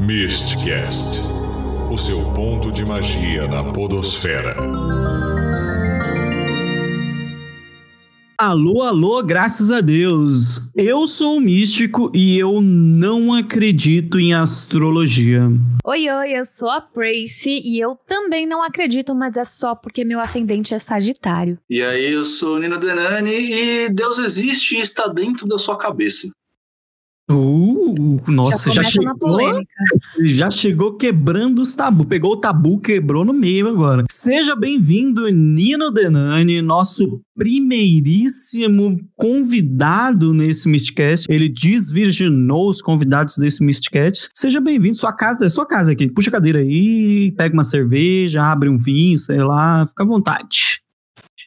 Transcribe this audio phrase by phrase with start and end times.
[0.00, 1.20] Mistcast
[1.92, 4.56] o seu ponto de magia na Podosfera.
[8.38, 10.70] Alô, alô, graças a Deus.
[10.74, 15.42] Eu sou um místico e eu não acredito em astrologia.
[15.84, 20.02] Oi, oi, eu sou a Pracy e eu também não acredito, mas é só porque
[20.02, 21.58] meu ascendente é Sagitário.
[21.68, 26.30] E aí, eu sou Nino Denani e Deus existe e está dentro da sua cabeça.
[27.32, 29.62] Uh, nossa, já, já chegou.
[30.20, 32.04] Já chegou quebrando os tabu.
[32.04, 34.04] Pegou o tabu, quebrou no meio agora.
[34.10, 41.26] Seja bem-vindo, Nino Denani, nosso primeiríssimo convidado nesse Mistcast.
[41.30, 44.28] Ele desvirginou os convidados desse Mistcast.
[44.34, 44.96] Seja bem-vindo.
[44.96, 46.08] Sua casa é sua casa aqui.
[46.08, 50.80] Puxa a cadeira aí, pega uma cerveja, abre um vinho, sei lá, fica à vontade.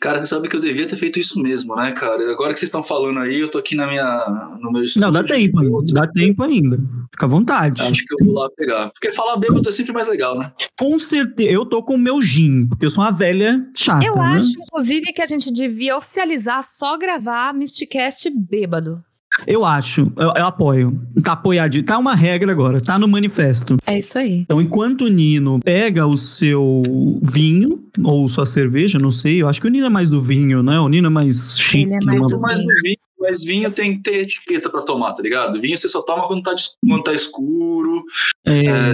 [0.03, 2.30] Cara, você sabe que eu devia ter feito isso mesmo, né, cara?
[2.30, 5.07] Agora que vocês estão falando aí, eu tô aqui na minha, no meu estúdio.
[5.07, 6.77] Não, dá tempo, ainda, dá tempo ainda.
[7.09, 7.81] Fica à vontade.
[7.81, 8.89] Acho que eu vou lá pegar.
[8.89, 10.52] Porque falar bêbado é sempre mais legal, né?
[10.77, 11.49] Com certeza.
[11.49, 14.05] Eu tô com o meu gin, porque eu sou uma velha chata.
[14.05, 14.22] Eu né?
[14.23, 19.02] acho, inclusive, que a gente devia oficializar só gravar Mysticast bêbado.
[19.48, 21.02] Eu acho, eu, eu, apoio.
[21.23, 21.81] Tá apoiado.
[21.84, 23.78] Tá uma regra agora, tá no manifesto.
[23.86, 24.42] É isso aí.
[24.42, 26.84] Então, enquanto o Nino pega o seu
[27.22, 30.62] vinho, ou sua cerveja, não sei, eu acho que o Nino é mais do vinho,
[30.62, 30.80] né?
[30.80, 31.84] O Nino é mais chique.
[31.84, 32.98] Ele é mais, do, mais do vinho.
[33.20, 35.59] Mas vinho tem que ter etiqueta pra tomar, tá ligado?
[35.59, 36.53] Vinho você só toma quando tá,
[36.86, 38.03] quando tá escuro.
[38.45, 38.66] É.
[38.66, 38.92] é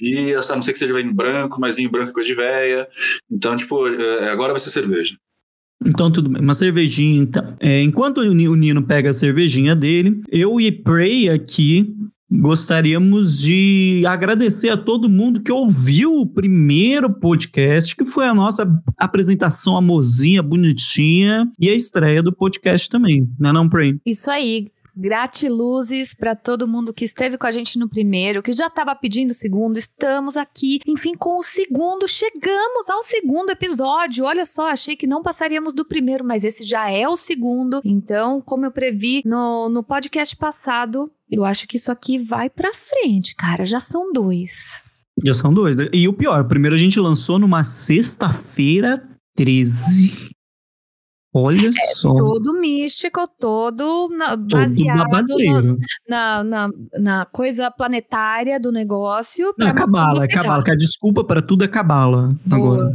[0.00, 0.56] dia, sabe?
[0.56, 2.88] Não sei que seja vinho branco, mas vinho branco é coisa de véia.
[3.30, 5.16] Então, tipo, é, agora vai ser cerveja.
[5.84, 6.42] Então, tudo bem.
[6.42, 7.56] Uma cervejinha, então.
[7.58, 11.94] É, enquanto o Nino pega a cervejinha dele, eu e Prey aqui
[12.30, 18.70] gostaríamos de agradecer a todo mundo que ouviu o primeiro podcast, que foi a nossa
[18.96, 23.98] apresentação amorzinha, bonitinha, e a estreia do podcast também, né não, Prey?
[24.06, 24.68] Isso aí.
[25.00, 29.30] Gratiluzes para todo mundo que esteve com a gente no primeiro, que já estava pedindo
[29.30, 29.78] o segundo.
[29.78, 32.06] Estamos aqui, enfim, com o segundo.
[32.06, 34.26] Chegamos ao segundo episódio.
[34.26, 37.80] Olha só, achei que não passaríamos do primeiro, mas esse já é o segundo.
[37.82, 42.74] Então, como eu previ no, no podcast passado, eu acho que isso aqui vai para
[42.74, 43.64] frente, cara.
[43.64, 44.82] Já são dois.
[45.24, 45.78] Já são dois.
[45.94, 49.02] E o pior, primeiro a gente lançou numa sexta-feira
[49.34, 50.30] 13.
[51.32, 52.12] Olha é, só.
[52.12, 59.54] Todo místico, todo na, baseado todo na, na, na, coisa planetária do negócio.
[59.56, 62.92] Não, é cabala, é cabala, que a desculpa para tudo é cabala agora.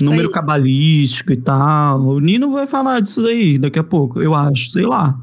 [0.00, 2.00] Número cabalístico e tal.
[2.00, 5.18] O Nino vai falar disso daí daqui a pouco, eu acho, sei lá.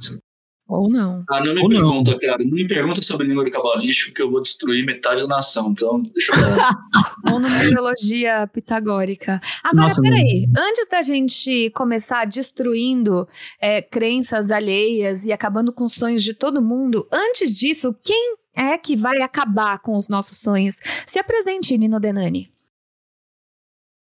[0.68, 1.24] Ou não.
[1.30, 2.20] Ah, não me Ou pergunta, não.
[2.20, 2.44] cara.
[2.44, 5.70] Não me pergunta sobre número cabalístico que eu vou destruir metade da nação.
[5.72, 6.76] Então, deixa eu falar.
[7.32, 9.40] Ou numerologia pitagórica.
[9.64, 10.48] Agora, Nossa, peraí.
[10.58, 13.28] Antes da gente começar destruindo
[13.62, 18.76] é, crenças alheias e acabando com os sonhos de todo mundo, antes disso, quem é
[18.76, 20.80] que vai acabar com os nossos sonhos?
[21.06, 22.50] Se apresente, Nino Denani.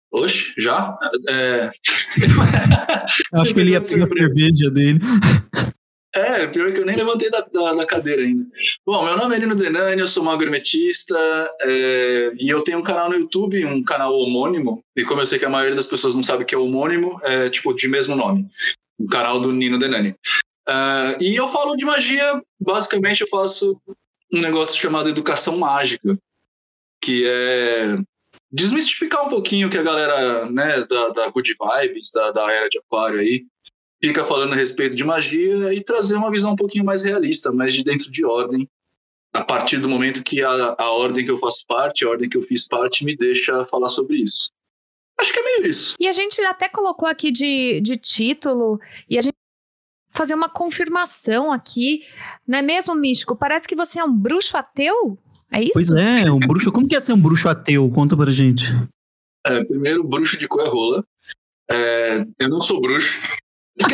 [0.10, 0.98] Oxe, já?
[1.28, 1.70] É...
[3.34, 5.00] Acho que ele ia pegar a cerveja dele.
[6.18, 8.44] É, pior que eu nem levantei da, da, da, cadeira ainda.
[8.84, 11.16] Bom, meu nome é Nino Denani, eu sou um agrometista
[11.62, 14.84] é, e eu tenho um canal no YouTube, um canal homônimo.
[14.96, 17.52] E como eu sei que a maioria das pessoas não sabe que é homônimo, é
[17.52, 18.48] tipo de mesmo nome.
[18.98, 20.16] O canal do Nino Denani.
[20.68, 23.80] Uh, e eu falo de magia, basicamente eu faço
[24.34, 26.18] um negócio chamado educação mágica,
[27.00, 27.98] que é
[28.52, 32.80] desmistificar um pouquinho que a galera né, da, da Good Vibes, da, da era de
[32.80, 33.46] aquário aí,
[34.02, 37.74] fica falando a respeito de magia e trazer uma visão um pouquinho mais realista, mais
[37.74, 38.70] de dentro de ordem,
[39.34, 42.38] a partir do momento que a, a ordem que eu faço parte, a ordem que
[42.38, 44.52] eu fiz parte, me deixa falar sobre isso.
[45.20, 45.96] Acho que é meio isso.
[46.00, 49.36] E a gente até colocou aqui de, de título, e a gente
[50.14, 52.04] fazer uma confirmação aqui,
[52.48, 53.36] não é mesmo, Místico?
[53.36, 55.18] Parece que você é um bruxo ateu?
[55.52, 55.74] É isso?
[55.74, 56.72] Pois é, um bruxo.
[56.72, 57.90] Como que é ser um bruxo ateu?
[57.90, 58.66] Conta pra gente.
[59.46, 61.04] É, primeiro, bruxo de cor rola.
[61.70, 63.38] É, eu não sou bruxo,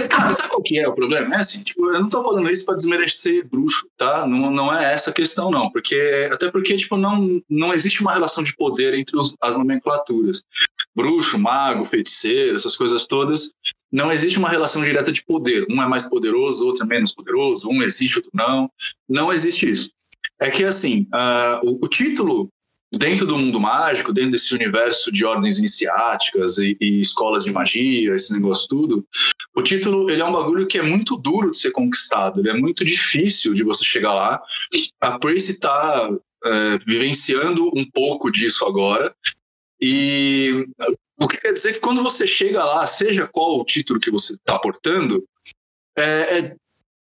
[0.09, 1.35] cara, sabe qual que é o problema?
[1.35, 4.25] É assim, tipo, eu não tô falando isso para desmerecer bruxo, tá?
[4.25, 5.69] Não, não é essa a questão, não.
[5.69, 10.43] Porque, até porque, tipo, não, não existe uma relação de poder entre os, as nomenclaturas.
[10.95, 13.53] Bruxo, mago, feiticeiro, essas coisas todas,
[13.91, 15.65] não existe uma relação direta de poder.
[15.69, 18.69] Um é mais poderoso, outro é menos poderoso, um existe, outro não.
[19.07, 19.91] Não existe isso.
[20.39, 22.49] É que, assim, uh, o, o título
[22.95, 28.13] dentro do mundo mágico, dentro desse universo de ordens iniciáticas e, e, escolas de magia,
[28.13, 29.07] esse negócio tudo,
[29.55, 32.53] o título ele é um bagulho que é muito duro de ser conquistado, ele é
[32.53, 34.41] muito difícil de você chegar lá.
[35.01, 36.07] A Prace está
[36.45, 39.15] é, vivenciando um pouco disso agora.
[39.81, 40.67] E
[41.19, 44.33] o que quer dizer que quando você chega lá, seja qual o título que você
[44.33, 45.23] está portando,
[45.97, 46.55] é, é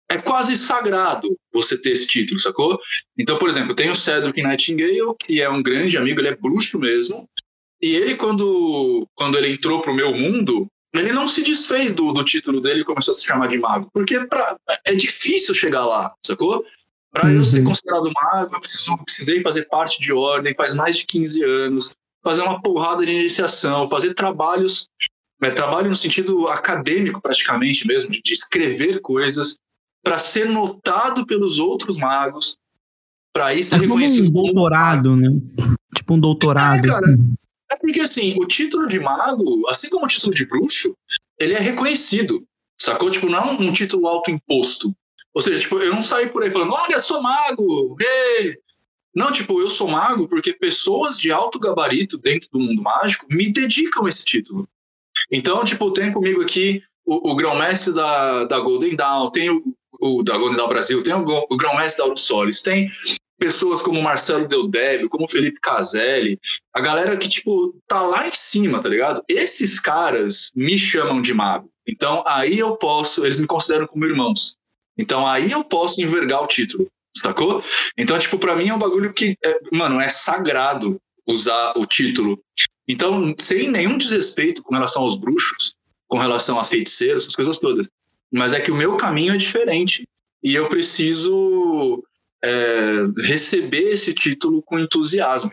[0.09, 2.79] é quase sagrado você ter esse título, sacou?
[3.17, 6.79] Então, por exemplo, tem o Cedric Nightingale, que é um grande amigo, ele é bruxo
[6.79, 7.29] mesmo,
[7.81, 12.23] e ele, quando, quando ele entrou pro meu mundo, ele não se desfez do, do
[12.23, 16.13] título dele e começou a se chamar de mago, porque pra, é difícil chegar lá,
[16.25, 16.65] sacou?
[17.11, 17.35] Para uhum.
[17.35, 17.67] eu ser uhum.
[17.67, 22.41] considerado mago, eu preciso, precisei fazer parte de ordem faz mais de 15 anos, fazer
[22.41, 24.89] uma porrada de iniciação, fazer trabalhos,
[25.41, 29.57] é, trabalho no sentido acadêmico praticamente mesmo, de, de escrever coisas,
[30.03, 32.57] para ser notado pelos outros magos,
[33.33, 34.29] para ser é reconhecido.
[34.29, 35.29] um doutorado, né?
[35.95, 37.35] Tipo um doutorado, é, cara, assim.
[37.71, 40.95] É porque, assim, o título de mago, assim como o título de bruxo,
[41.37, 42.43] ele é reconhecido,
[42.79, 43.11] sacou?
[43.11, 44.95] Tipo, não é um título autoimposto.
[45.33, 48.57] Ou seja, tipo, eu não saí por aí falando, olha, sou mago, ei!
[49.13, 53.51] Não, tipo, eu sou mago porque pessoas de alto gabarito dentro do mundo mágico me
[53.51, 54.67] dedicam esse título.
[55.31, 59.63] Então, tipo, tem comigo aqui o, o grão-mestre da, da Golden Dawn, tem o,
[59.99, 62.91] o da Brasil, tem o, o grão-mestre da Auro Solis, tem
[63.39, 66.39] pessoas como Marcelo Deldébio, como Felipe Caselli,
[66.73, 69.23] a galera que, tipo, tá lá em cima, tá ligado?
[69.27, 71.69] Esses caras me chamam de mago.
[71.87, 74.53] Então, aí eu posso, eles me consideram como irmãos.
[74.97, 77.63] Então, aí eu posso envergar o título, sacou?
[77.97, 82.39] Então, tipo, pra mim é um bagulho que, é, mano, é sagrado usar o título.
[82.87, 85.73] Então, sem nenhum desrespeito com relação aos bruxos,
[86.07, 87.87] com relação às feiticeiras, essas coisas todas.
[88.31, 90.07] Mas é que o meu caminho é diferente
[90.43, 92.03] e eu preciso
[92.43, 95.51] é, receber esse título com entusiasmo.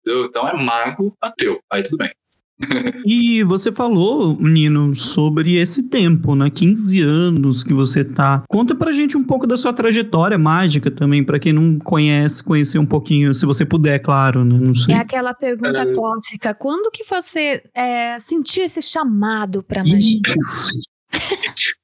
[0.00, 0.26] Entendeu?
[0.26, 1.60] Então é mago ateu.
[1.70, 2.12] Aí tudo bem.
[3.04, 6.48] e você falou, Nino, sobre esse tempo, né?
[6.48, 8.44] 15 anos que você tá.
[8.48, 12.78] Conta pra gente um pouco da sua trajetória mágica também, para quem não conhece, conhecer
[12.78, 14.56] um pouquinho, se você puder, claro, né?
[14.56, 14.94] Não sei.
[14.94, 15.92] É aquela pergunta é...
[15.92, 20.20] clássica: quando que você é, sentiu esse chamado pra magia?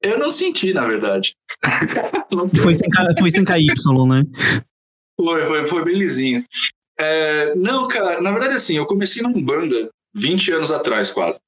[0.00, 1.34] Eu não senti, na verdade.
[2.62, 2.88] foi, sem,
[3.18, 3.66] foi sem KY,
[4.08, 4.22] né?
[5.20, 6.44] Foi, foi, foi bem lisinho.
[6.98, 11.40] É, não, cara, na verdade, assim, eu comecei num banda 20 anos atrás, quase.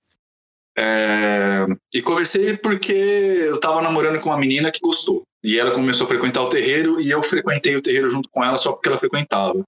[0.77, 5.23] É, e comecei porque eu tava namorando com uma menina que gostou.
[5.43, 8.57] E ela começou a frequentar o terreiro e eu frequentei o terreiro junto com ela
[8.57, 9.65] só porque ela frequentava.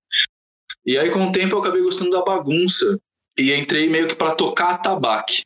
[0.84, 2.98] E aí, com o tempo, eu acabei gostando da bagunça
[3.38, 5.42] e entrei meio que para tocar tabaque.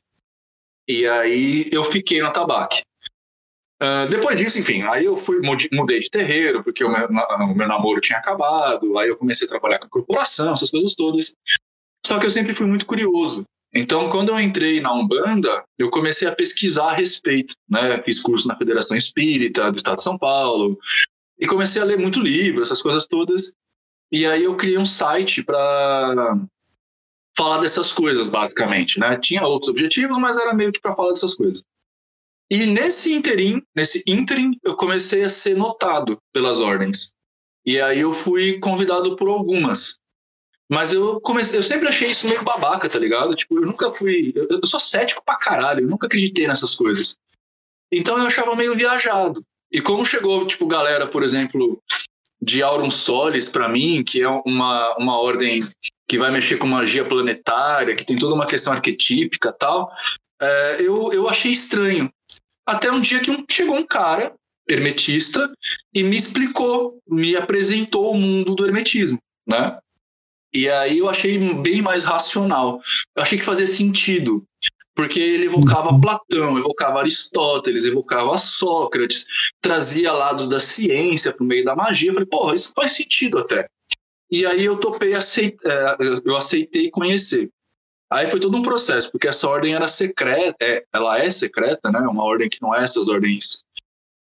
[0.89, 2.83] E aí eu fiquei no tabaque.
[3.83, 8.01] Uh, depois disso, enfim, aí eu fui mudei de terreiro, porque o meu, meu, namoro
[8.01, 11.37] tinha acabado, aí eu comecei a trabalhar com corporação, essas coisas todas.
[12.05, 13.45] Só que eu sempre fui muito curioso.
[13.75, 18.03] Então, quando eu entrei na Umbanda, eu comecei a pesquisar a respeito, né?
[18.03, 20.79] Fiz curso na Federação Espírita do Estado de São Paulo
[21.39, 23.55] e comecei a ler muito livro, essas coisas todas.
[24.11, 26.39] E aí eu criei um site para
[27.37, 29.19] falar dessas coisas, basicamente, né?
[29.19, 31.65] Tinha outros objetivos, mas era meio que para falar dessas coisas.
[32.51, 37.13] E nesse interim, nesse interim, eu comecei a ser notado pelas ordens.
[37.65, 39.99] E aí eu fui convidado por algumas.
[40.69, 43.35] Mas eu comecei, eu sempre achei isso meio babaca, tá ligado?
[43.35, 47.17] Tipo, eu nunca fui, eu, eu sou cético pra caralho, eu nunca acreditei nessas coisas.
[47.93, 49.45] Então eu achava meio viajado.
[49.71, 51.81] E como chegou, tipo, galera, por exemplo,
[52.41, 55.59] de Aurum Solis para mim, que é uma, uma ordem
[56.09, 59.91] que vai mexer com magia planetária, que tem toda uma questão arquetípica tal,
[60.41, 62.13] é, eu, eu achei estranho.
[62.65, 64.35] Até um dia que um, chegou um cara,
[64.69, 65.53] hermetista,
[65.95, 69.79] e me explicou, me apresentou o mundo do hermetismo, né?
[70.53, 72.81] E aí eu achei bem mais racional.
[73.15, 74.45] Eu achei que fazia sentido.
[74.95, 76.01] Porque ele evocava uhum.
[76.01, 79.27] Platão, evocava Aristóteles, evocava Sócrates,
[79.61, 82.09] trazia lados da ciência para o meio da magia.
[82.09, 83.69] Eu falei, porra, isso faz sentido até.
[84.31, 85.57] E aí eu topei, aceit...
[85.65, 87.51] É, eu aceitei conhecer.
[88.11, 92.01] Aí foi todo um processo, porque essa ordem era secreta, é, ela é secreta, né?
[92.01, 93.65] Uma ordem que não é essas ordens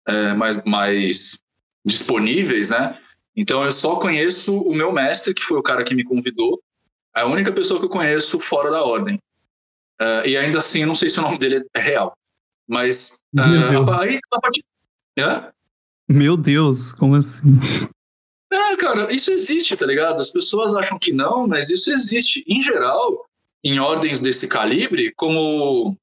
[0.07, 1.39] é, mais, mais
[1.85, 2.99] disponíveis, né?
[3.35, 6.63] Então eu só conheço o meu mestre, que foi o cara que me convidou,
[7.15, 9.21] é a única pessoa que eu conheço fora da ordem.
[10.01, 12.15] Uh, e ainda assim, eu não sei se o nome dele é real.
[12.69, 13.23] Mas.
[13.33, 13.99] Meu uh, Deus.
[14.01, 14.65] Aí, a partir...
[16.09, 17.43] Meu Deus, como assim?
[18.53, 20.21] É, cara, isso existe, tá ligado?
[20.21, 22.45] As pessoas acham que não, mas isso existe.
[22.47, 23.27] Em geral,
[23.63, 25.97] em ordens desse calibre, como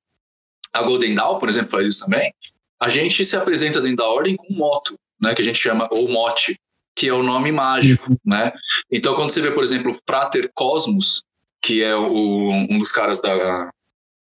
[0.73, 2.33] a Golden Dawn, por exemplo, faz isso também,
[2.79, 6.09] a gente se apresenta dentro da ordem com moto, né, que a gente chama, ou
[6.09, 6.59] mote,
[6.95, 8.17] que é o nome mágico, uhum.
[8.25, 8.51] né?
[8.91, 11.23] Então, quando você vê, por exemplo, Frater Cosmos,
[11.61, 13.71] que é o, um dos caras da,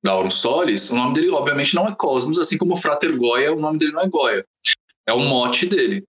[0.04, 3.60] da Aurum Solis, o nome dele, obviamente, não é Cosmos, assim como Frater Goya, o
[3.60, 4.46] nome dele não é Goya.
[5.08, 6.04] É o mote dele.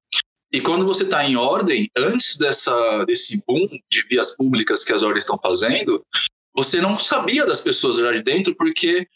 [0.52, 5.02] E quando você está em ordem, antes dessa, desse boom de vias públicas que as
[5.02, 6.04] ordens estão fazendo,
[6.54, 9.08] você não sabia das pessoas lá de dentro, porque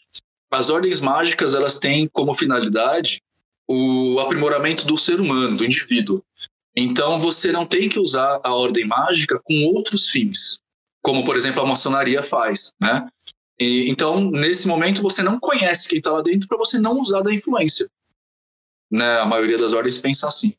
[0.49, 3.21] as ordens mágicas elas têm como finalidade
[3.67, 6.23] o aprimoramento do ser humano, do indivíduo.
[6.75, 10.61] Então você não tem que usar a ordem mágica com outros fins,
[11.03, 13.07] como por exemplo a maçonaria faz, né?
[13.59, 17.21] E, então nesse momento você não conhece quem está lá dentro para você não usar
[17.21, 17.87] da influência.
[18.89, 19.19] Né?
[19.19, 20.55] A maioria das ordens pensa assim,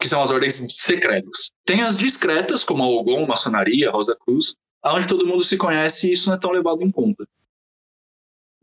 [0.00, 1.50] que são as ordens secretas.
[1.66, 6.12] Tem as discretas, como a Ogon, maçonaria, Rosa Cruz, onde todo mundo se conhece e
[6.12, 7.24] isso não é tão levado em conta.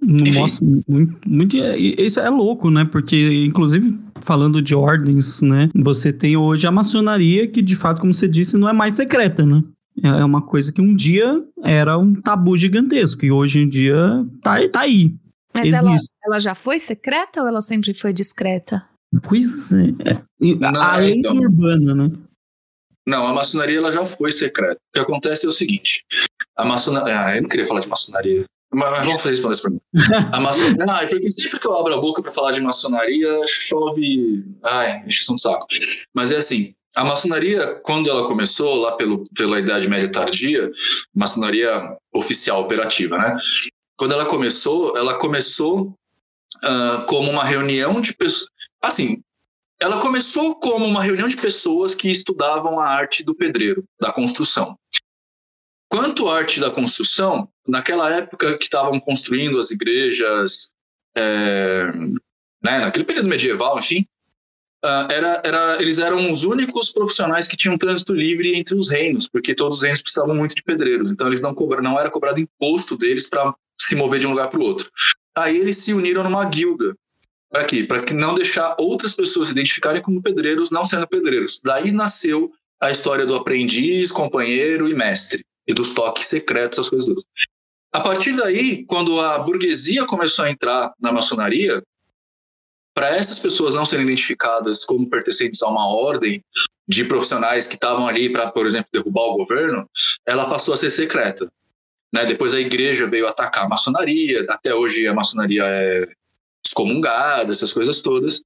[0.02, 2.86] Nossa, muito, muito, isso é louco, né?
[2.86, 5.70] Porque, inclusive, falando de ordens, né?
[5.74, 9.46] Você tem hoje a maçonaria, que de fato, como você disse, não é mais secreta,
[9.46, 9.64] né?
[10.04, 14.56] É uma coisa que um dia era um tabu gigantesco e hoje em dia tá,
[14.70, 15.16] tá aí.
[15.54, 18.84] Mas ela, ela, já foi secreta ou ela sempre foi discreta?
[19.24, 20.22] Pois é.
[20.40, 22.18] Não, Além então, do urbano, né?
[23.08, 24.80] Não, a maçonaria ela já foi secreta.
[24.90, 26.04] O que acontece é o seguinte:
[26.56, 27.26] a maçonaria.
[27.26, 28.46] Ah, eu não queria falar de maçonaria.
[28.74, 29.82] Mas, mas vamos responder isso pra mim.
[30.32, 30.86] A maçonaria.
[30.90, 34.44] Ah, porque sempre que eu abro a boca para falar de maçonaria, chove.
[34.64, 35.68] Ai, enche um saco.
[36.14, 40.72] Mas é assim: a maçonaria, quando ela começou, lá pelo, pela Idade Média Tardia,
[41.14, 43.38] maçonaria oficial, operativa, né?
[43.98, 45.94] Quando ela começou, ela começou
[46.64, 48.50] uh, como uma reunião de pessoas.
[48.86, 49.24] Assim,
[49.80, 54.78] ela começou como uma reunião de pessoas que estudavam a arte do pedreiro, da construção.
[55.90, 60.76] Quanto à arte da construção, naquela época que estavam construindo as igrejas,
[61.18, 61.92] é,
[62.64, 64.06] né, naquele período medieval, enfim,
[64.84, 69.28] uh, era, era, eles eram os únicos profissionais que tinham trânsito livre entre os reinos,
[69.28, 72.40] porque todos os reinos precisavam muito de pedreiros, então eles não cobra, não era cobrado
[72.40, 73.52] imposto deles para
[73.82, 74.92] se mover de um lugar para o outro.
[75.36, 76.96] Aí eles se uniram numa guilda.
[77.56, 77.86] Para quê?
[77.86, 81.62] Para não deixar outras pessoas se identificarem como pedreiros, não sendo pedreiros.
[81.64, 87.24] Daí nasceu a história do aprendiz, companheiro e mestre e dos toques secretos, essas coisas.
[87.94, 91.82] A partir daí, quando a burguesia começou a entrar na maçonaria,
[92.94, 96.44] para essas pessoas não serem identificadas como pertencentes a uma ordem
[96.86, 99.90] de profissionais que estavam ali para, por exemplo, derrubar o governo,
[100.26, 101.50] ela passou a ser secreta.
[102.12, 102.26] Né?
[102.26, 106.10] Depois a igreja veio atacar a maçonaria, até hoje a maçonaria é
[106.66, 108.42] excomungada, essas coisas todas.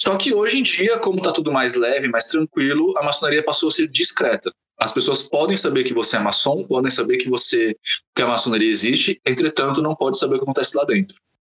[0.00, 3.68] Só que hoje em dia, como está tudo mais leve, mais tranquilo, a maçonaria passou
[3.68, 4.52] a ser discreta.
[4.78, 7.76] As pessoas podem saber que você é maçom, podem saber que você
[8.14, 11.16] que a maçonaria existe, entretanto, não pode saber o que acontece lá dentro.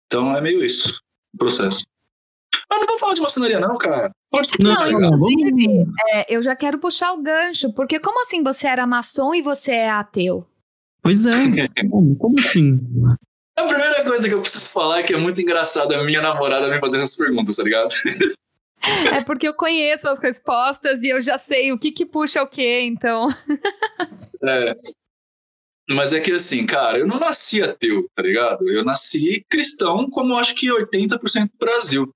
[0.07, 1.01] Então é meio isso
[1.33, 1.85] o processo.
[2.69, 4.11] Mas não vou falar de maçonaria, não, cara.
[4.31, 8.67] Pode não, não, inclusive, é, eu já quero puxar o gancho, porque como assim você
[8.67, 10.47] era maçom e você é ateu?
[11.03, 11.33] Pois é.
[11.91, 12.81] como, como assim?
[13.57, 16.69] A primeira coisa que eu preciso falar é que é muito engraçado a minha namorada
[16.69, 17.95] me fazer essas perguntas, tá ligado?
[18.85, 22.47] É porque eu conheço as respostas e eu já sei o que que puxa o
[22.47, 23.29] quê, então.
[24.47, 24.75] É.
[25.89, 28.69] Mas é que assim, cara, eu não nasci ateu, tá ligado?
[28.69, 32.15] Eu nasci cristão, como acho que 80% do Brasil.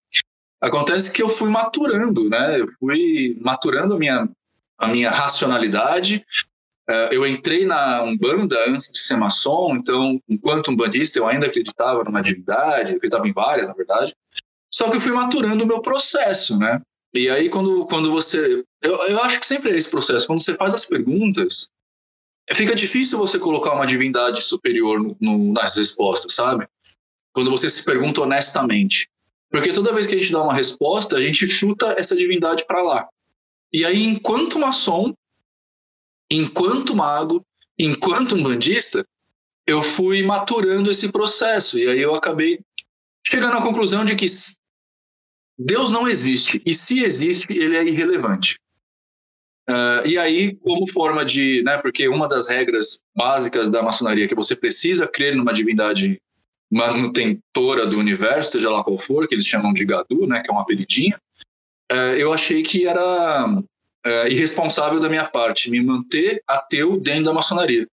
[0.60, 2.60] Acontece que eu fui maturando, né?
[2.60, 4.28] Eu fui maturando a minha,
[4.76, 6.24] a minha racionalidade.
[6.88, 12.02] É, eu entrei na Umbanda antes de ser maçom, então, enquanto umbandista, eu ainda acreditava
[12.02, 14.14] numa divindade, acreditava em várias, na verdade.
[14.72, 16.80] Só que eu fui maturando o meu processo, né?
[17.12, 18.64] E aí, quando, quando você.
[18.82, 20.26] Eu, eu acho que sempre é esse processo.
[20.26, 21.70] Quando você faz as perguntas,
[22.52, 26.66] fica difícil você colocar uma divindade superior no, no, nas respostas, sabe?
[27.34, 29.08] Quando você se pergunta honestamente.
[29.50, 32.82] Porque toda vez que a gente dá uma resposta, a gente chuta essa divindade para
[32.82, 33.08] lá.
[33.72, 35.14] E aí, enquanto maçom,
[36.30, 37.44] enquanto mago,
[37.78, 39.06] enquanto um bandista,
[39.66, 41.78] eu fui maturando esse processo.
[41.78, 42.60] E aí eu acabei
[43.26, 44.26] chegando à conclusão de que
[45.58, 46.62] Deus não existe.
[46.64, 48.58] E se existe, ele é irrelevante.
[49.68, 51.62] Uh, e aí, como forma de.
[51.62, 56.18] Né, porque uma das regras básicas da maçonaria é que você precisa crer numa divindade
[56.70, 60.54] manutentora do universo, seja lá qual for, que eles chamam de Gadu, né, que é
[60.54, 61.16] um apelidinho,
[61.90, 63.46] uh, eu achei que era
[64.06, 67.86] uh, irresponsável da minha parte me manter ateu dentro da maçonaria.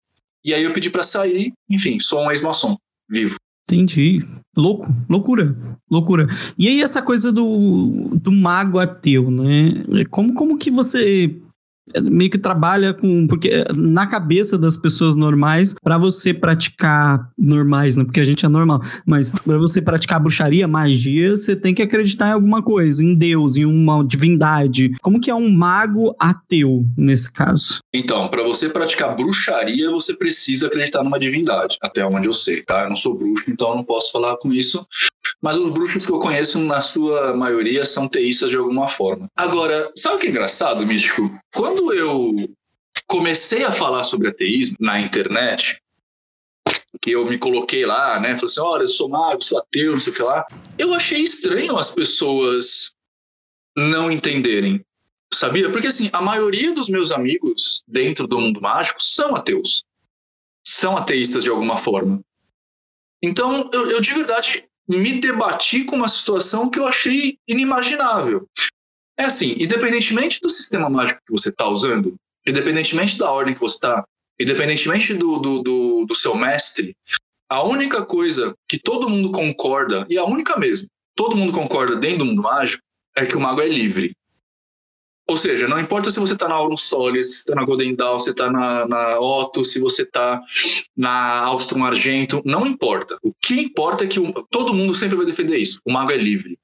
[0.44, 2.76] E aí eu pedi para sair, enfim, sou um ex-maçom,
[3.10, 3.36] vivo.
[3.66, 4.22] Entendi.
[4.56, 5.56] Louco, loucura,
[5.90, 6.28] loucura.
[6.58, 10.06] E aí essa coisa do, do mago ateu, né?
[10.10, 11.34] Como, como que você
[12.02, 18.06] meio que trabalha com porque na cabeça das pessoas normais para você praticar normais não
[18.06, 22.30] porque a gente é normal mas para você praticar bruxaria magia você tem que acreditar
[22.30, 24.94] em alguma coisa em Deus em uma divindade.
[25.02, 27.80] Como que é um mago ateu nesse caso?
[27.94, 32.84] Então para você praticar bruxaria você precisa acreditar numa divindade até onde eu sei tá?
[32.84, 34.86] Eu não sou bruxo então eu não posso falar com isso
[35.42, 39.92] mas os bruxos que eu conheço na sua maioria são teístas de alguma forma agora
[39.96, 42.36] sabe o que é engraçado místico quando eu
[43.08, 45.82] comecei a falar sobre ateísmo na internet,
[47.02, 48.36] que eu me coloquei lá, né?
[48.36, 50.46] Falei assim: olha, eu sou mago, sou ateu, não sei o que lá.
[50.78, 52.96] Eu achei estranho as pessoas
[53.76, 54.84] não entenderem.
[55.34, 55.70] Sabia?
[55.72, 59.84] Porque assim, a maioria dos meus amigos dentro do mundo mágico são ateus.
[60.66, 62.22] São ateístas de alguma forma.
[63.22, 68.48] Então, eu, eu de verdade me debati com uma situação que eu achei inimaginável.
[69.18, 73.76] É assim, independentemente do sistema mágico que você está usando, independentemente da ordem que você
[73.76, 74.04] está,
[74.40, 76.96] independentemente do, do, do, do seu mestre,
[77.50, 82.20] a única coisa que todo mundo concorda, e a única mesmo, todo mundo concorda dentro
[82.20, 82.82] do mundo mágico,
[83.16, 84.12] é que o mago é livre.
[85.28, 88.20] Ou seja, não importa se você está na Aurum Solis, se está na Golden Dawn,
[88.20, 90.42] se está na, na Otto, se você está
[90.96, 93.18] na Austrum Argento, não importa.
[93.24, 95.80] O que importa é que o, todo mundo sempre vai defender isso.
[95.86, 96.60] O mago é livre.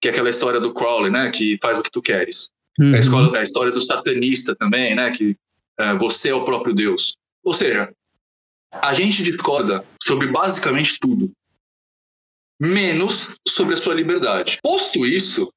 [0.00, 1.30] Que é aquela história do Crowley, né?
[1.30, 2.50] Que faz o que tu queres.
[2.78, 2.92] Uhum.
[2.92, 5.10] É, a, escola, é a história do satanista também, né?
[5.12, 5.34] Que
[5.78, 7.16] é, você é o próprio Deus.
[7.42, 7.94] Ou seja,
[8.70, 11.32] a gente discorda sobre basicamente tudo,
[12.60, 14.58] menos sobre a sua liberdade.
[14.62, 15.52] Posto isso,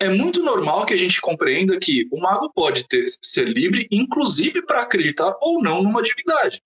[0.00, 4.62] é muito normal que a gente compreenda que o mago pode ter, ser livre, inclusive
[4.62, 6.62] para acreditar ou não numa divindade.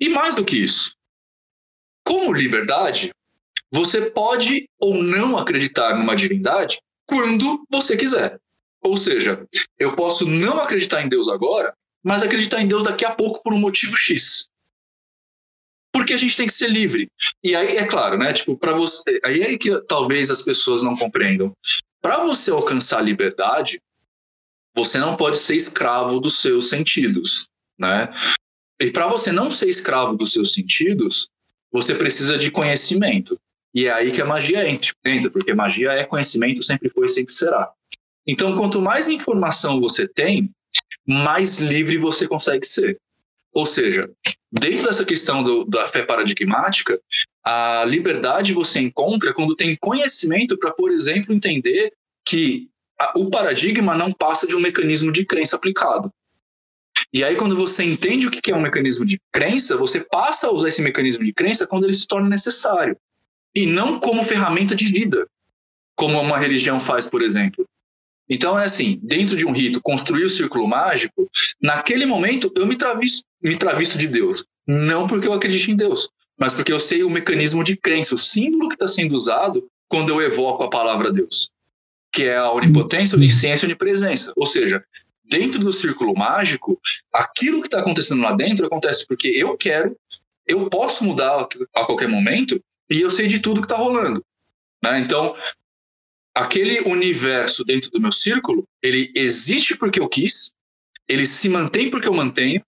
[0.00, 0.96] E mais do que isso,
[2.04, 3.12] como liberdade,
[3.72, 8.38] você pode ou não acreditar numa divindade quando você quiser.
[8.82, 9.46] Ou seja,
[9.78, 13.52] eu posso não acreditar em Deus agora, mas acreditar em Deus daqui a pouco por
[13.52, 14.48] um motivo X.
[15.92, 17.10] Porque a gente tem que ser livre.
[17.42, 18.32] E aí, é claro, né?
[18.32, 19.18] Tipo, para você.
[19.24, 21.52] Aí é que talvez as pessoas não compreendam.
[22.06, 23.82] Para você alcançar a liberdade,
[24.72, 28.14] você não pode ser escravo dos seus sentidos, né?
[28.80, 31.28] E para você não ser escravo dos seus sentidos,
[31.72, 33.36] você precisa de conhecimento.
[33.74, 37.72] E é aí que a magia entra, porque magia é conhecimento, sempre foi sempre será.
[38.24, 40.48] Então, quanto mais informação você tem,
[41.04, 43.00] mais livre você consegue ser.
[43.52, 44.08] Ou seja,
[44.58, 47.00] dentro dessa questão do, da fé paradigmática,
[47.44, 51.92] a liberdade você encontra quando tem conhecimento para, por exemplo, entender
[52.24, 56.10] que a, o paradigma não passa de um mecanismo de crença aplicado.
[57.12, 60.52] E aí, quando você entende o que é um mecanismo de crença, você passa a
[60.52, 62.96] usar esse mecanismo de crença quando ele se torna necessário.
[63.54, 65.26] E não como ferramenta de vida,
[65.94, 67.66] como uma religião faz, por exemplo.
[68.28, 71.28] Então, é assim: dentro de um rito, construir o círculo mágico,
[71.60, 74.44] naquele momento eu me travisto, me travisto de Deus.
[74.66, 78.18] Não porque eu acredito em Deus, mas porque eu sei o mecanismo de crença, o
[78.18, 81.50] símbolo que está sendo usado quando eu evoco a palavra Deus,
[82.12, 84.32] que é a onipotência, onisciência e onipresença.
[84.36, 84.84] Ou seja,
[85.24, 86.80] dentro do círculo mágico,
[87.12, 89.96] aquilo que está acontecendo lá dentro acontece porque eu quero,
[90.46, 94.24] eu posso mudar a qualquer momento e eu sei de tudo que está rolando.
[94.82, 95.00] Né?
[95.00, 95.36] Então,
[96.34, 100.52] aquele universo dentro do meu círculo, ele existe porque eu quis,
[101.08, 102.62] ele se mantém porque eu mantenho,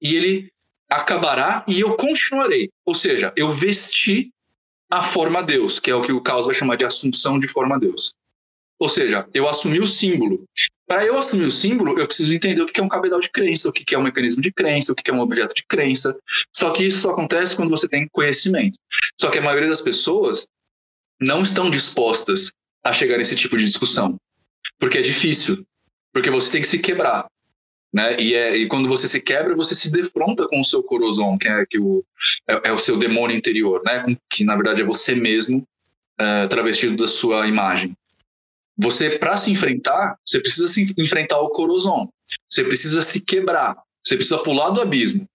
[0.00, 0.52] e ele
[0.90, 2.68] acabará e eu continuarei.
[2.84, 4.30] Ou seja, eu vesti
[4.90, 7.78] a forma Deus, que é o que o Caos vai chamar de assunção de forma
[7.78, 8.12] Deus.
[8.78, 10.44] Ou seja, eu assumi o símbolo.
[10.86, 13.68] Para eu assumir o símbolo, eu preciso entender o que é um cabedal de crença,
[13.68, 16.18] o que é um mecanismo de crença, o que é um objeto de crença.
[16.52, 18.78] Só que isso só acontece quando você tem conhecimento.
[19.20, 20.48] Só que a maioria das pessoas
[21.20, 24.16] não estão dispostas a chegar nesse tipo de discussão.
[24.78, 25.64] Porque é difícil.
[26.12, 27.26] Porque você tem que se quebrar.
[27.92, 28.20] Né?
[28.20, 31.48] E, é, e quando você se quebra, você se defronta com o seu corozon, que
[31.48, 32.04] é, que o,
[32.48, 34.04] é, é o seu demônio interior, né?
[34.30, 35.66] que na verdade é você mesmo
[36.18, 37.96] é, travestido da sua imagem.
[38.78, 42.08] Você, para se enfrentar, você precisa se enfrentar o corozon.
[42.48, 43.76] Você precisa se quebrar.
[44.04, 45.26] Você precisa pular do abismo.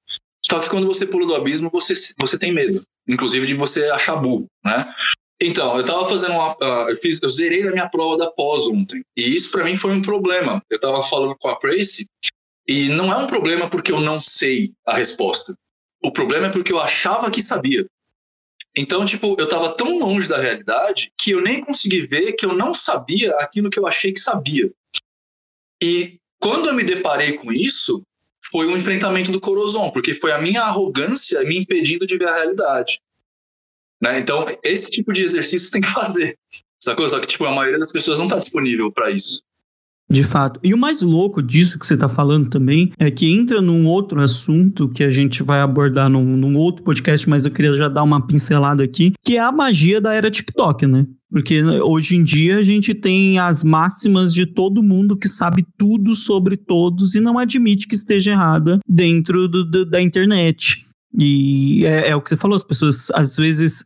[0.43, 2.81] Só que quando você pula do abismo, você, você tem medo.
[3.07, 4.91] Inclusive de você achar burro, né?
[5.41, 6.53] Então, eu estava fazendo uma.
[6.53, 9.03] Uh, eu, fiz, eu zerei a minha prova da pós ontem.
[9.17, 10.61] E isso para mim foi um problema.
[10.69, 12.05] Eu estava falando com a Tracy
[12.67, 15.57] e não é um problema porque eu não sei a resposta.
[16.03, 17.85] O problema é porque eu achava que sabia.
[18.77, 22.53] Então, tipo, eu estava tão longe da realidade que eu nem consegui ver que eu
[22.53, 24.71] não sabia aquilo que eu achei que sabia.
[25.81, 28.03] E quando eu me deparei com isso,
[28.51, 32.35] foi um enfrentamento do Corozon, porque foi a minha arrogância me impedindo de ver a
[32.35, 32.99] realidade.
[34.01, 34.19] Né?
[34.19, 36.37] Então, esse tipo de exercício tem que fazer.
[36.79, 37.07] Sacou?
[37.07, 39.41] Só que, tipo, a maioria das pessoas não está disponível para isso.
[40.09, 40.59] De fato.
[40.63, 44.21] E o mais louco disso que você está falando também é que entra num outro
[44.21, 48.03] assunto que a gente vai abordar num, num, outro podcast, mas eu queria já dar
[48.03, 51.07] uma pincelada aqui, que é a magia da era TikTok, né?
[51.31, 56.15] Porque hoje em dia a gente tem as máximas de todo mundo que sabe tudo
[56.15, 60.85] sobre todos e não admite que esteja errada dentro do, do, da internet.
[61.17, 63.85] E é, é o que você falou, as pessoas às vezes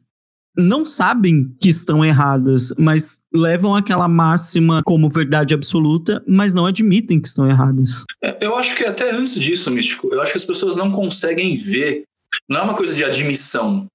[0.60, 7.20] não sabem que estão erradas, mas levam aquela máxima como verdade absoluta, mas não admitem
[7.20, 8.04] que estão erradas.
[8.24, 11.58] É, eu acho que até antes disso, Místico, eu acho que as pessoas não conseguem
[11.58, 12.04] ver.
[12.48, 13.88] Não é uma coisa de admissão,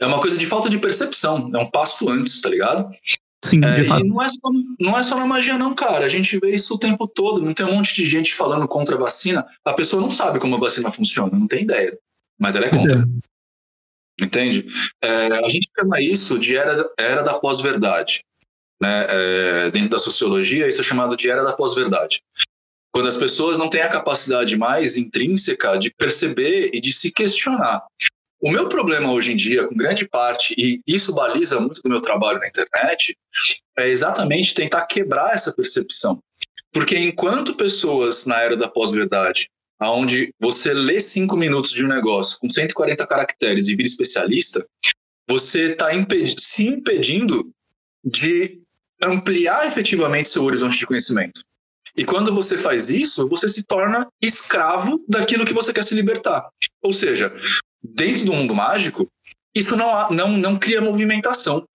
[0.00, 2.88] é uma coisa de falta de percepção, é um passo antes, tá ligado?
[3.44, 4.38] Sim, É, e não é, só,
[4.80, 6.04] não é só na magia, não, cara.
[6.04, 7.42] A gente vê isso o tempo todo.
[7.42, 9.44] Não tem um monte de gente falando contra a vacina.
[9.64, 11.98] A pessoa não sabe como a vacina funciona, não tem ideia.
[12.38, 13.04] Mas ela é contra.
[14.22, 14.66] Entende?
[15.02, 18.20] É, a gente chama isso de era, era da pós-verdade.
[18.80, 19.06] Né?
[19.08, 22.22] É, dentro da sociologia, isso é chamado de era da pós-verdade.
[22.92, 27.82] Quando as pessoas não têm a capacidade mais intrínseca de perceber e de se questionar.
[28.40, 32.00] O meu problema hoje em dia, com grande parte, e isso baliza muito do meu
[32.00, 33.16] trabalho na internet,
[33.78, 36.18] é exatamente tentar quebrar essa percepção.
[36.72, 39.48] Porque enquanto pessoas na era da pós-verdade
[39.90, 44.66] onde você lê cinco minutos de um negócio com 140 caracteres e vira especialista,
[45.28, 47.50] você está impedi se impedindo
[48.04, 48.60] de
[49.02, 51.42] ampliar efetivamente seu horizonte de conhecimento.
[51.96, 56.48] E quando você faz isso, você se torna escravo daquilo que você quer se libertar.
[56.80, 57.34] Ou seja,
[57.82, 59.10] dentro do mundo mágico,
[59.54, 61.66] isso não, há, não, não cria movimentação.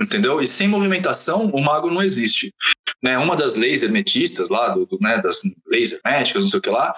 [0.00, 0.40] Entendeu?
[0.40, 2.54] E sem movimentação, o mago não existe.
[3.02, 3.18] Né?
[3.18, 6.70] Uma das leis hermetistas lá, do, do, né, das leis herméticas, não sei o que
[6.70, 6.94] lá,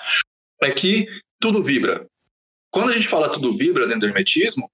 [0.64, 1.06] é que
[1.40, 2.06] tudo vibra.
[2.70, 4.70] Quando a gente fala tudo vibra dentro do hermetismo,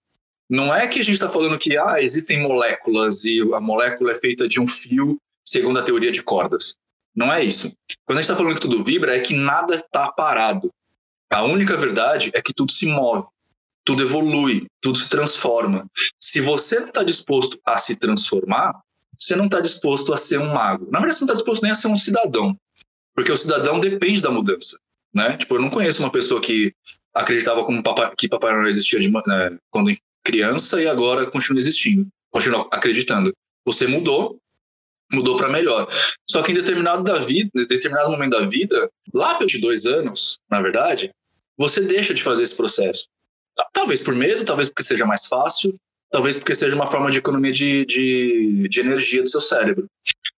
[0.49, 4.17] não é que a gente está falando que ah, existem moléculas e a molécula é
[4.17, 6.75] feita de um fio segundo a teoria de cordas.
[7.15, 7.73] Não é isso.
[8.05, 10.71] Quando a gente está falando que tudo vibra, é que nada está parado.
[11.31, 13.27] A única verdade é que tudo se move,
[13.85, 15.87] tudo evolui, tudo se transforma.
[16.21, 18.81] Se você não está disposto a se transformar,
[19.19, 20.87] você não está disposto a ser um mago.
[20.91, 22.57] Na verdade, você não está disposto nem a ser um cidadão,
[23.15, 24.79] porque o cidadão depende da mudança.
[25.19, 25.37] Né?
[25.37, 26.73] Tipo, eu não conheço uma pessoa que
[27.13, 27.83] acreditava como
[28.17, 29.93] que Papai Noel existia de, né, quando
[30.25, 33.33] criança e agora continua existindo, continua acreditando.
[33.67, 34.39] Você mudou,
[35.13, 35.89] mudou para melhor.
[36.31, 40.39] Só que em determinado, da vida, em determinado momento da vida, lá pelos dois anos,
[40.49, 41.11] na verdade,
[41.57, 43.07] você deixa de fazer esse processo.
[43.73, 45.75] Talvez por medo, talvez porque seja mais fácil,
[46.13, 49.87] talvez porque seja uma forma de economia de, de, de energia do seu cérebro.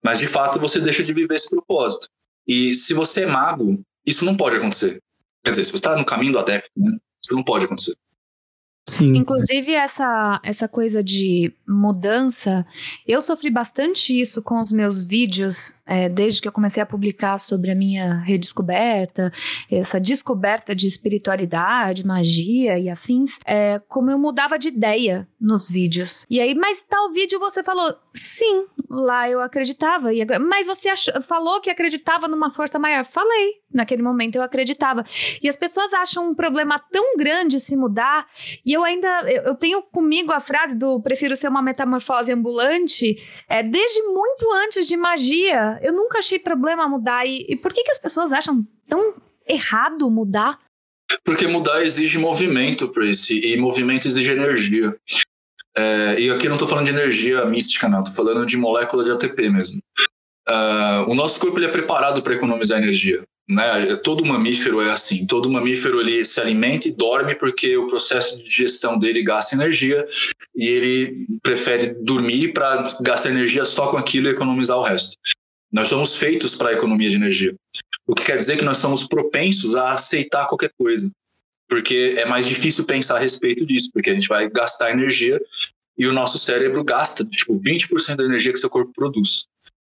[0.02, 2.08] Mas de fato você deixa de viver esse propósito.
[2.46, 5.00] E se você é mago, isso não pode acontecer.
[5.44, 7.94] Quer dizer, se você está no caminho do adepto, né, isso não pode acontecer.
[8.88, 9.14] Sim.
[9.14, 12.66] Inclusive, essa, essa coisa de mudança,
[13.06, 17.38] eu sofri bastante isso com os meus vídeos, é, desde que eu comecei a publicar
[17.38, 19.30] sobre a minha redescoberta,
[19.70, 26.26] essa descoberta de espiritualidade, magia e afins, é, como eu mudava de ideia nos vídeos.
[26.28, 30.88] E aí, mas tal vídeo você falou, sim, lá eu acreditava, e agora, mas você
[30.88, 33.04] achou, falou que acreditava numa força maior.
[33.04, 35.04] Falei, naquele momento eu acreditava.
[35.40, 38.26] E as pessoas acham um problema tão grande se mudar,
[38.66, 43.16] e eu ainda, eu, eu tenho comigo a frase do prefiro ser uma metamorfose ambulante,
[43.48, 47.24] é, desde muito antes de magia, eu nunca achei problema mudar.
[47.26, 49.14] E, e por que, que as pessoas acham tão
[49.48, 50.58] errado mudar?
[51.24, 54.96] Porque mudar exige movimento, Tracy, e movimento exige energia.
[55.76, 59.04] É, e aqui eu não estou falando de energia mística, não, estou falando de molécula
[59.04, 59.80] de ATP mesmo.
[60.48, 63.22] Uh, o nosso corpo ele é preparado para economizar energia.
[63.48, 63.96] Né?
[63.96, 65.26] Todo mamífero é assim.
[65.26, 70.06] Todo mamífero ele se alimenta e dorme porque o processo de digestão dele gasta energia
[70.54, 75.16] e ele prefere dormir para gastar energia só com aquilo e economizar o resto.
[75.72, 77.54] Nós somos feitos para a economia de energia.
[78.06, 81.10] O que quer dizer que nós somos propensos a aceitar qualquer coisa.
[81.70, 85.40] Porque é mais difícil pensar a respeito disso, porque a gente vai gastar energia
[85.96, 89.46] e o nosso cérebro gasta tipo 20% da energia que seu corpo produz.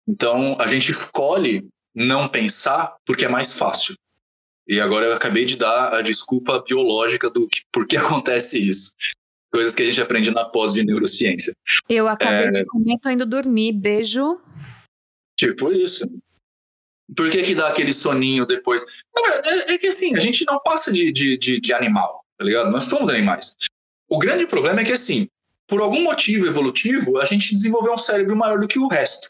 [0.05, 3.95] Então, a gente escolhe não pensar porque é mais fácil.
[4.67, 8.91] E agora eu acabei de dar a desculpa biológica do que, por que acontece isso.
[9.51, 11.53] Coisas que a gente aprende na pós de neurociência.
[11.89, 12.51] Eu acabei é...
[12.51, 13.73] de comer, tô indo dormir.
[13.73, 14.41] Beijo.
[15.37, 16.05] Tipo isso.
[17.15, 18.85] Por que que dá aquele soninho depois?
[19.17, 22.71] É, é que assim, a gente não passa de, de, de, de animal, tá ligado?
[22.71, 23.55] Nós somos animais.
[24.09, 25.27] O grande problema é que assim,
[25.67, 29.29] por algum motivo evolutivo, a gente desenvolveu um cérebro maior do que o resto.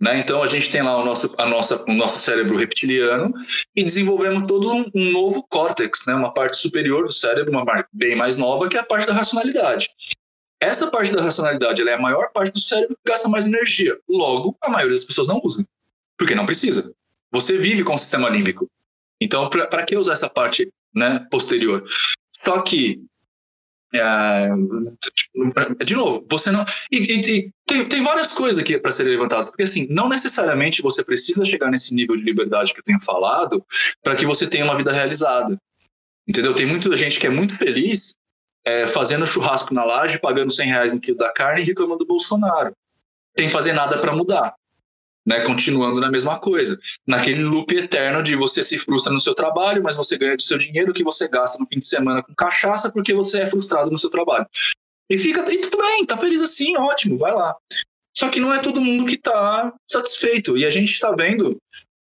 [0.00, 0.18] Né?
[0.18, 3.32] Então a gente tem lá o nosso, a nossa, o nosso cérebro reptiliano
[3.74, 6.14] e desenvolvemos todo um, um novo córtex, né?
[6.14, 9.12] uma parte superior do cérebro, uma parte bem mais nova, que é a parte da
[9.12, 9.88] racionalidade.
[10.60, 13.96] Essa parte da racionalidade é a maior parte do cérebro que gasta mais energia.
[14.08, 15.66] Logo, a maioria das pessoas não usa,
[16.16, 16.94] porque não precisa.
[17.34, 18.70] Você vive com o sistema límbico.
[19.20, 21.84] Então, para que usar essa parte né, posterior?
[22.44, 23.02] Só que
[23.92, 24.48] é,
[25.84, 26.64] de novo, você não.
[26.92, 31.04] E, e, tem, tem várias coisas aqui para serem levantadas, porque assim, não necessariamente você
[31.04, 33.64] precisa chegar nesse nível de liberdade que eu tenho falado
[34.02, 35.58] para que você tenha uma vida realizada.
[36.28, 36.54] Entendeu?
[36.54, 38.14] Tem muita gente que é muito feliz
[38.64, 42.06] é, fazendo churrasco na laje, pagando 100 reais no quilo da carne e reclamando do
[42.06, 42.72] Bolsonaro.
[43.36, 44.54] Sem fazer nada para mudar
[45.26, 49.82] né, continuando na mesma coisa, naquele loop eterno de você se frustra no seu trabalho,
[49.82, 52.90] mas você ganha do seu dinheiro que você gasta no fim de semana com cachaça
[52.92, 54.46] porque você é frustrado no seu trabalho.
[55.08, 57.56] E fica, e tudo bem, tá feliz assim, ótimo, vai lá.
[58.16, 60.56] Só que não é todo mundo que está satisfeito.
[60.56, 61.60] E a gente está vendo,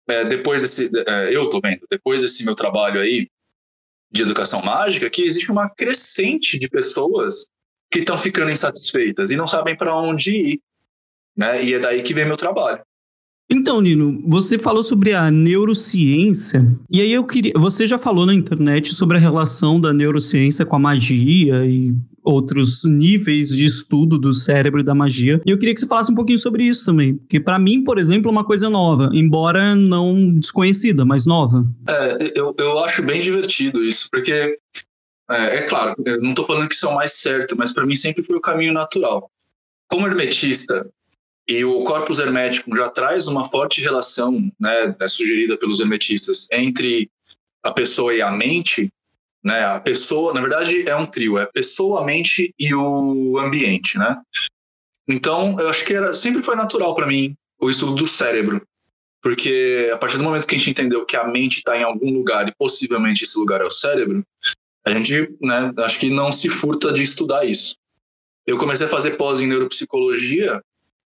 [0.08, 0.92] é, depois desse.
[1.08, 3.30] É, eu estou vendo, depois desse meu trabalho aí
[4.12, 7.48] de educação mágica, que existe uma crescente de pessoas
[7.92, 10.62] que estão ficando insatisfeitas e não sabem para onde ir.
[11.36, 11.64] Né?
[11.64, 12.84] E é daí que vem meu trabalho.
[13.50, 17.54] Então, Nino, você falou sobre a neurociência, e aí eu queria.
[17.56, 22.84] Você já falou na internet sobre a relação da neurociência com a magia e outros
[22.84, 25.40] níveis de estudo do cérebro e da magia.
[25.46, 28.00] E eu queria que você falasse um pouquinho sobre isso também, porque para mim, por
[28.00, 31.66] exemplo, é uma coisa nova, embora não desconhecida, mas nova.
[31.88, 34.58] É, eu, eu acho bem divertido isso, porque
[35.30, 37.86] é, é claro, eu não estou falando que isso é o mais certo, mas para
[37.86, 39.30] mim sempre foi o caminho natural.
[39.88, 40.90] Como hermetista,
[41.48, 47.10] e o corpus hermético já traz uma forte relação, né, é sugerida pelos hermetistas, entre
[47.64, 48.92] a pessoa e a mente,
[49.44, 49.64] né?
[49.64, 53.98] A pessoa, na verdade, é um trio, é a pessoa, a mente e o ambiente,
[53.98, 54.20] né?
[55.08, 58.62] Então, eu acho que era, sempre foi natural para mim o estudo do cérebro,
[59.22, 62.12] porque a partir do momento que a gente entendeu que a mente está em algum
[62.12, 64.24] lugar e possivelmente esse lugar é o cérebro,
[64.84, 67.76] a gente, né, acho que não se furta de estudar isso.
[68.46, 70.62] Eu comecei a fazer pós em neuropsicologia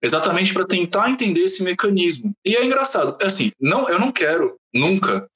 [0.01, 2.33] exatamente para tentar entender esse mecanismo.
[2.43, 5.29] E é engraçado, é assim, não, eu não quero nunca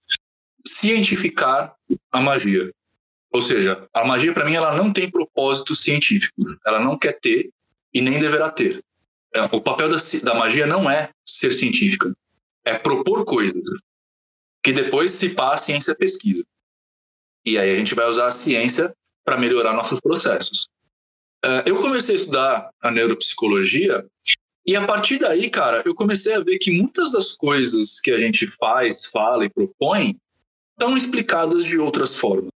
[0.65, 1.75] cientificar
[2.11, 2.71] a magia.
[3.31, 6.41] Ou seja, a magia para mim ela não tem propósito científico.
[6.65, 7.49] Ela não quer ter
[7.93, 8.83] e nem deverá ter.
[9.33, 12.15] É, o papel da, da magia não é ser científica,
[12.63, 13.69] é propor coisas
[14.63, 16.43] que depois se passa a ciência pesquisa.
[17.45, 20.67] E aí a gente vai usar a ciência para melhorar nossos processos.
[21.45, 24.03] Uh, eu comecei a estudar a neuropsicologia
[24.65, 28.17] e a partir daí, cara, eu comecei a ver que muitas das coisas que a
[28.17, 30.17] gente faz, fala e propõe
[30.79, 32.49] são explicadas de outras formas,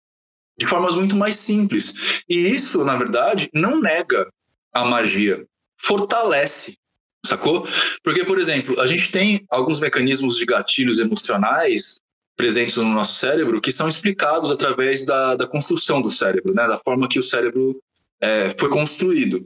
[0.58, 2.24] de formas muito mais simples.
[2.30, 4.32] E isso, na verdade, não nega
[4.74, 5.46] a magia,
[5.78, 6.78] fortalece,
[7.26, 7.68] sacou?
[8.04, 12.00] Porque, por exemplo, a gente tem alguns mecanismos de gatilhos emocionais
[12.38, 16.68] presentes no nosso cérebro que são explicados através da, da construção do cérebro, né?
[16.68, 17.82] da forma que o cérebro
[18.22, 19.46] é, foi construído.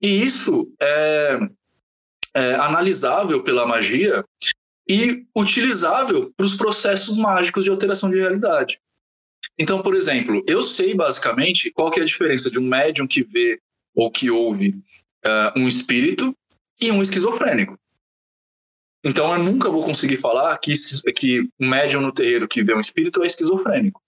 [0.00, 1.38] E isso é,
[2.34, 4.24] é, analisável pela magia
[4.88, 8.80] e utilizável para os processos mágicos de alteração de realidade.
[9.58, 13.22] Então, por exemplo, eu sei basicamente qual que é a diferença de um médium que
[13.22, 13.60] vê
[13.94, 14.70] ou que ouve
[15.24, 16.34] uh, um espírito
[16.80, 17.78] e um esquizofrênico.
[19.04, 20.72] Então, eu nunca vou conseguir falar que,
[21.14, 24.00] que um médium no terreiro que vê um espírito é esquizofrênico.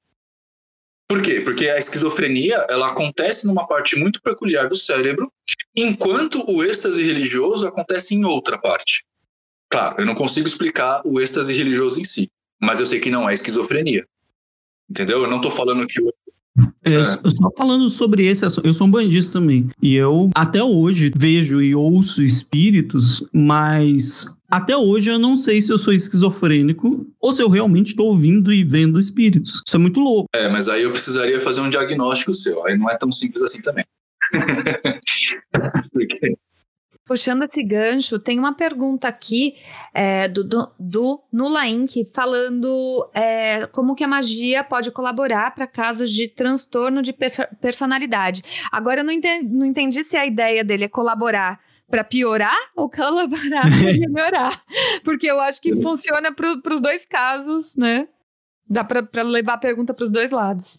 [1.14, 1.40] Por quê?
[1.40, 5.32] Porque a esquizofrenia ela acontece numa parte muito peculiar do cérebro,
[5.72, 9.04] enquanto o êxtase religioso acontece em outra parte.
[9.70, 12.28] Claro, eu não consigo explicar o êxtase religioso em si,
[12.60, 14.04] mas eu sei que não é esquizofrenia.
[14.90, 15.22] Entendeu?
[15.22, 16.00] Eu não estou falando que
[16.84, 17.04] é, é.
[17.04, 19.68] Só falando sobre esse assunto, eu sou um bandista também.
[19.82, 25.72] E eu até hoje vejo e ouço espíritos, mas até hoje eu não sei se
[25.72, 29.62] eu sou esquizofrênico ou se eu realmente estou ouvindo e vendo espíritos.
[29.66, 30.28] Isso é muito louco.
[30.34, 32.64] É, mas aí eu precisaria fazer um diagnóstico seu.
[32.64, 33.84] Aí não é tão simples assim também.
[35.92, 36.36] Porque...
[37.06, 39.56] Puxando esse gancho, tem uma pergunta aqui
[39.92, 42.02] é, do, do, do Nula Inc.
[42.14, 47.14] falando é, como que a magia pode colaborar para casos de transtorno de
[47.60, 48.42] personalidade.
[48.72, 52.88] Agora eu não entendi, não entendi se a ideia dele é colaborar para piorar ou
[52.88, 54.64] colaborar para melhorar.
[55.04, 58.08] Porque eu acho que funciona para os dois casos, né?
[58.66, 60.78] Dá para levar a pergunta para os dois lados.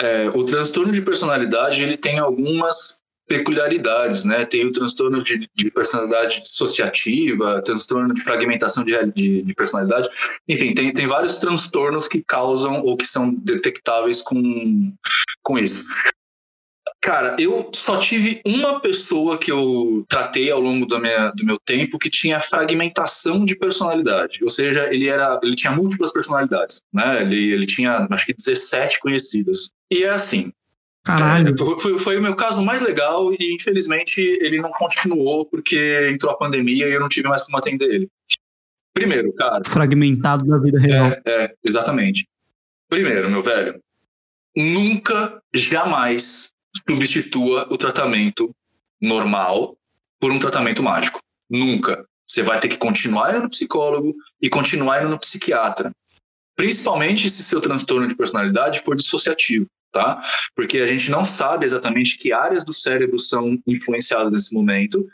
[0.00, 3.01] É, o transtorno de personalidade ele tem algumas
[3.32, 4.44] peculiaridades, né?
[4.44, 10.10] Tem o transtorno de, de personalidade dissociativa, transtorno de fragmentação de, de, de, personalidade,
[10.46, 14.92] enfim, tem, tem vários transtornos que causam ou que são detectáveis com,
[15.42, 15.86] com isso.
[17.00, 21.56] Cara, eu só tive uma pessoa que eu tratei ao longo do, minha, do meu
[21.64, 24.44] tempo que tinha fragmentação de personalidade.
[24.44, 27.22] Ou seja, ele era ele tinha múltiplas personalidades, né?
[27.22, 29.70] Ele, ele tinha, acho que 17 conhecidas.
[29.90, 30.52] E é assim.
[31.04, 31.54] Caralho.
[31.54, 36.32] É, foi, foi o meu caso mais legal e, infelizmente, ele não continuou porque entrou
[36.32, 38.08] a pandemia e eu não tive mais como atender ele.
[38.94, 39.62] Primeiro, cara.
[39.66, 41.06] Fragmentado da vida real.
[41.26, 42.26] É, é exatamente.
[42.88, 43.80] Primeiro, meu velho,
[44.56, 46.52] nunca, jamais
[46.86, 48.54] substitua o tratamento
[49.00, 49.76] normal
[50.20, 51.20] por um tratamento mágico.
[51.50, 52.06] Nunca.
[52.26, 55.90] Você vai ter que continuar indo no psicólogo e continuar indo no psiquiatra.
[56.54, 60.20] Principalmente se seu transtorno de personalidade for dissociativo, tá?
[60.56, 65.06] Porque a gente não sabe exatamente que áreas do cérebro são influenciadas nesse momento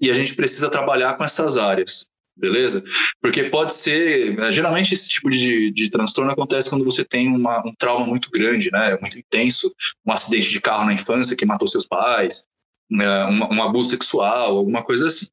[0.00, 2.84] e a gente precisa trabalhar com essas áreas beleza?
[3.20, 7.66] Porque pode ser, né, geralmente esse tipo de, de transtorno acontece quando você tem uma,
[7.66, 11.66] um trauma muito grande, né, muito intenso, um acidente de carro na infância que matou
[11.66, 12.44] seus pais,
[12.90, 15.26] né, um, um abuso sexual, alguma coisa assim.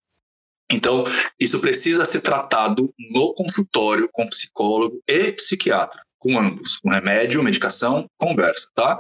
[0.72, 1.04] Então,
[1.40, 8.10] isso precisa ser tratado no consultório com psicólogo e psiquiatra, com ambos, com remédio, medicação,
[8.18, 9.00] conversa, tá?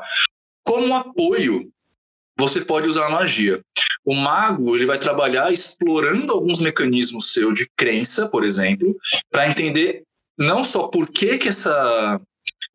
[0.65, 1.71] Como apoio,
[2.37, 3.61] você pode usar a magia.
[4.05, 8.93] O mago ele vai trabalhar explorando alguns mecanismos seu de crença, por exemplo,
[9.31, 10.03] para entender
[10.37, 12.19] não só por que, que essa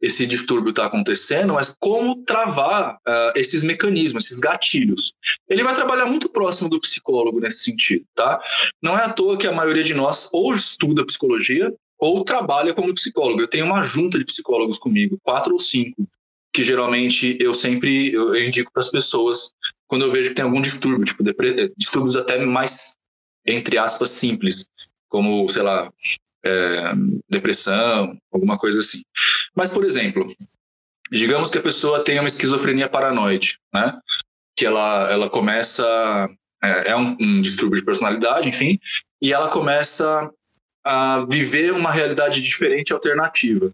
[0.01, 5.13] esse distúrbio está acontecendo, mas como travar uh, esses mecanismos, esses gatilhos.
[5.49, 8.41] Ele vai trabalhar muito próximo do psicólogo nesse sentido, tá?
[8.81, 12.95] Não é à toa que a maioria de nós ou estuda psicologia ou trabalha como
[12.95, 13.41] psicólogo.
[13.41, 16.09] Eu tenho uma junta de psicólogos comigo, quatro ou cinco,
[16.53, 19.53] que geralmente eu sempre eu indico para as pessoas
[19.87, 21.23] quando eu vejo que tem algum distúrbio, tipo
[21.77, 22.95] distúrbios até mais
[23.47, 24.69] entre aspas simples,
[25.09, 25.91] como sei lá
[26.45, 26.93] é,
[27.29, 29.03] depressão, alguma coisa assim.
[29.55, 30.33] Mas, por exemplo,
[31.11, 33.99] digamos que a pessoa tenha uma esquizofrenia paranoide, né?
[34.57, 36.29] Que ela, ela começa.
[36.63, 38.81] É, é um, um distúrbio de personalidade, enfim,
[39.23, 40.29] e ela começa
[40.89, 43.71] a viver uma realidade diferente alternativa.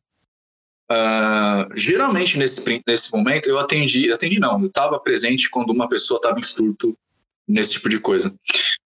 [0.91, 6.19] Uh, geralmente nesse, nesse momento eu atendi, atendi não, eu estava presente quando uma pessoa
[6.19, 6.99] estava em surto
[7.47, 8.35] nesse tipo de coisa.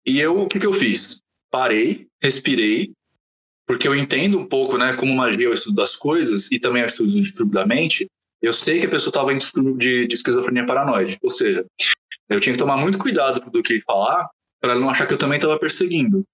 [0.05, 1.21] E eu, o que, que eu fiz?
[1.49, 2.91] Parei, respirei
[3.65, 6.81] porque eu entendo um pouco, né, como magia é o estudo das coisas e também
[6.81, 8.07] é o estudo do distúrbio da mente,
[8.41, 11.17] eu sei que a pessoa estava em distúrbio de, de esquizofrenia paranoide.
[11.23, 11.65] Ou seja,
[12.29, 14.29] eu tinha que tomar muito cuidado do que falar
[14.61, 16.25] para não achar que eu também estava perseguindo.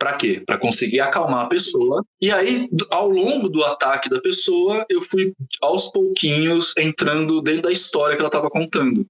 [0.00, 0.42] Para quê?
[0.46, 2.02] Para conseguir acalmar a pessoa.
[2.18, 7.70] E aí, ao longo do ataque da pessoa, eu fui aos pouquinhos entrando dentro da
[7.70, 9.06] história que ela estava contando.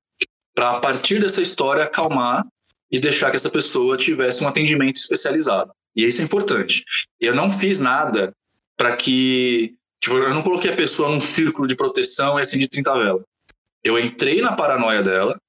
[0.53, 2.44] Para a partir dessa história acalmar
[2.90, 5.70] e deixar que essa pessoa tivesse um atendimento especializado.
[5.94, 6.85] E isso é importante.
[7.20, 8.35] Eu não fiz nada
[8.76, 9.76] para que.
[10.00, 13.22] Tipo, eu não coloquei a pessoa num círculo de proteção e acendi 30 velas.
[13.85, 15.40] Eu entrei na paranoia dela,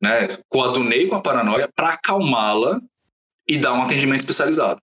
[0.00, 0.28] né?
[0.48, 2.80] Coadunei com a paranoia para acalmá-la
[3.48, 4.80] e dar um atendimento especializado.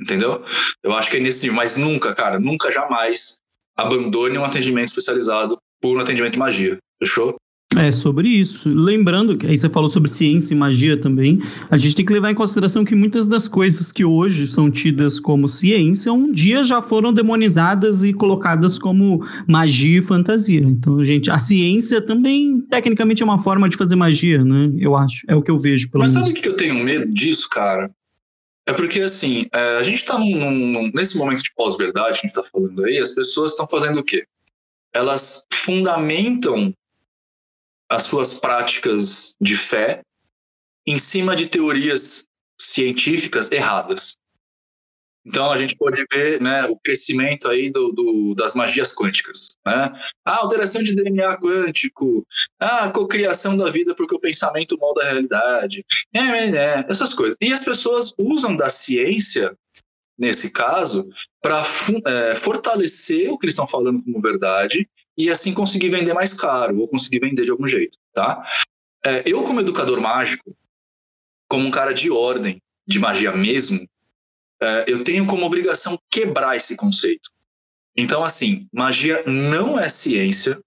[0.00, 0.44] Entendeu?
[0.82, 1.56] Eu acho que é nesse nível.
[1.56, 3.40] Mas nunca, cara, nunca, jamais
[3.76, 6.78] abandone um atendimento especializado por um atendimento de magia.
[6.98, 7.36] Fechou?
[7.76, 8.68] É sobre isso.
[8.68, 11.40] Lembrando que aí você falou sobre ciência e magia também.
[11.70, 15.18] A gente tem que levar em consideração que muitas das coisas que hoje são tidas
[15.18, 20.60] como ciência, um dia já foram demonizadas e colocadas como magia e fantasia.
[20.60, 24.70] Então, gente, a ciência também tecnicamente é uma forma de fazer magia, né?
[24.78, 25.24] Eu acho.
[25.28, 26.28] É o que eu vejo, pelo Mas menos.
[26.28, 27.90] sabe o que eu tenho medo disso, cara?
[28.66, 30.18] É porque, assim, é, a gente está
[30.94, 34.04] nesse momento de pós-verdade que a gente está falando aí, as pessoas estão fazendo o
[34.04, 34.24] quê?
[34.94, 36.72] Elas fundamentam
[37.94, 40.02] as suas práticas de fé
[40.86, 42.26] em cima de teorias
[42.60, 44.16] científicas erradas.
[45.26, 49.56] Então a gente pode ver né, o crescimento aí do, do, das magias quânticas.
[49.64, 49.92] Né?
[50.24, 52.26] Ah, alteração de DNA quântico,
[52.60, 57.36] ah, cocriação da vida porque o pensamento molda a realidade, é, é, é, essas coisas.
[57.40, 59.56] E as pessoas usam da ciência,
[60.18, 61.08] nesse caso,
[61.40, 61.64] para
[62.06, 66.78] é, fortalecer o que eles estão falando como verdade e assim conseguir vender mais caro
[66.80, 68.44] ou conseguir vender de algum jeito, tá?
[69.04, 70.56] É, eu como educador mágico,
[71.48, 73.86] como um cara de ordem, de magia mesmo,
[74.60, 77.30] é, eu tenho como obrigação quebrar esse conceito.
[77.96, 80.60] Então, assim, magia não é ciência,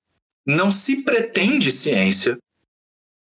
[0.46, 2.38] não se pretende ciência,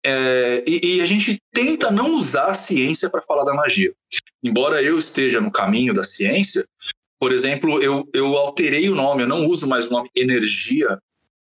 [0.05, 3.93] é, e, e, a gente tenta não usar a ciência para falar da magia.
[4.43, 6.65] Embora eu esteja no caminho da ciência,
[7.19, 10.99] por exemplo, eu, eu alterei o nome, eu não uso mais o nome energia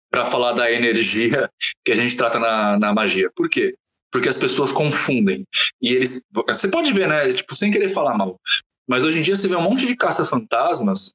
[0.10, 1.50] para falar da energia
[1.86, 3.30] que a gente trata na, na magia.
[3.36, 3.76] Por quê?
[4.12, 5.45] Porque as pessoas confundem.
[5.82, 6.24] E eles.
[6.48, 7.32] Você pode ver, né?
[7.32, 8.39] Tipo, sem querer falar mal.
[8.88, 11.13] Mas hoje em dia você vê um monte de caça-fantasmas,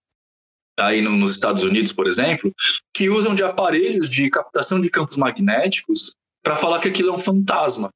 [0.79, 2.53] aí no, nos Estados Unidos, por exemplo,
[2.93, 7.19] que usam de aparelhos de captação de campos magnéticos para falar que aquilo é um
[7.19, 7.91] fantasma.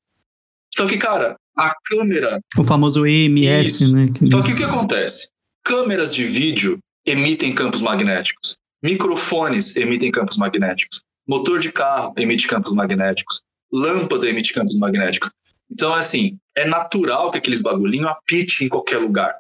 [0.75, 2.41] Só que, cara, a câmera.
[2.57, 3.95] O famoso EMS, Isso.
[3.95, 4.09] né?
[4.13, 5.29] Que então, o que, que acontece?
[5.65, 8.57] Câmeras de vídeo emitem campos magnéticos.
[8.83, 11.03] Microfones emitem campos magnéticos.
[11.27, 13.41] Motor de carro emite campos magnéticos.
[13.73, 15.31] Lâmpada emite campos magnéticos.
[15.71, 19.37] Então, assim, é natural que aqueles bagulhinhos apite em qualquer lugar.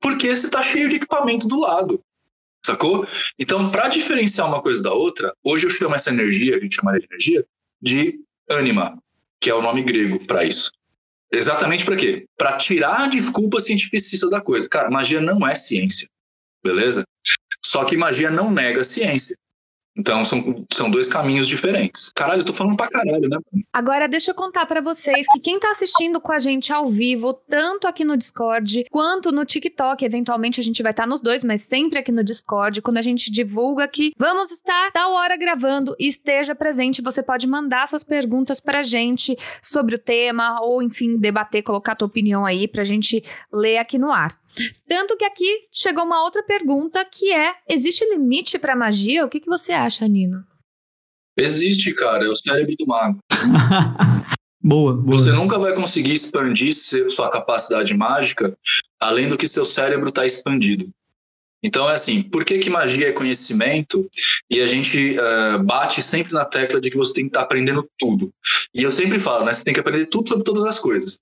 [0.00, 2.02] Porque você está cheio de equipamento do lado.
[2.64, 3.06] Sacou?
[3.38, 7.00] Então, para diferenciar uma coisa da outra, hoje eu chamo essa energia, a gente chamaria
[7.00, 7.46] de energia,
[7.80, 8.20] de
[8.50, 8.98] ânima,
[9.40, 10.70] que é o nome grego para isso.
[11.32, 12.26] Exatamente para quê?
[12.36, 14.68] Para tirar a desculpa cientificista da coisa.
[14.68, 16.08] Cara, magia não é ciência.
[16.62, 17.04] Beleza?
[17.64, 19.36] Só que magia não nega a ciência.
[19.96, 22.10] Então são, são dois caminhos diferentes.
[22.14, 23.36] Caralho, eu tô falando pra caralho, né?
[23.70, 27.34] Agora deixa eu contar para vocês que quem tá assistindo com a gente ao vivo,
[27.34, 31.44] tanto aqui no Discord quanto no TikTok, eventualmente a gente vai estar tá nos dois,
[31.44, 35.94] mas sempre aqui no Discord, quando a gente divulga que vamos estar tal hora gravando
[35.98, 41.62] esteja presente, você pode mandar suas perguntas pra gente sobre o tema ou enfim, debater,
[41.62, 44.41] colocar a tua opinião aí pra gente ler aqui no ar.
[44.86, 49.24] Tanto que aqui chegou uma outra pergunta que é: existe limite para magia?
[49.24, 50.44] O que, que você acha, Nino?
[51.36, 52.26] Existe, cara.
[52.26, 53.18] É o cérebro do mago.
[54.62, 55.18] boa, boa.
[55.18, 58.56] Você nunca vai conseguir expandir sua capacidade mágica
[59.00, 60.88] além do que seu cérebro está expandido.
[61.64, 64.08] Então é assim, por que, que magia é conhecimento?
[64.50, 67.46] E a gente uh, bate sempre na tecla de que você tem que estar tá
[67.46, 68.32] aprendendo tudo.
[68.74, 69.52] E eu sempre falo, né?
[69.52, 71.18] Você tem que aprender tudo sobre todas as coisas.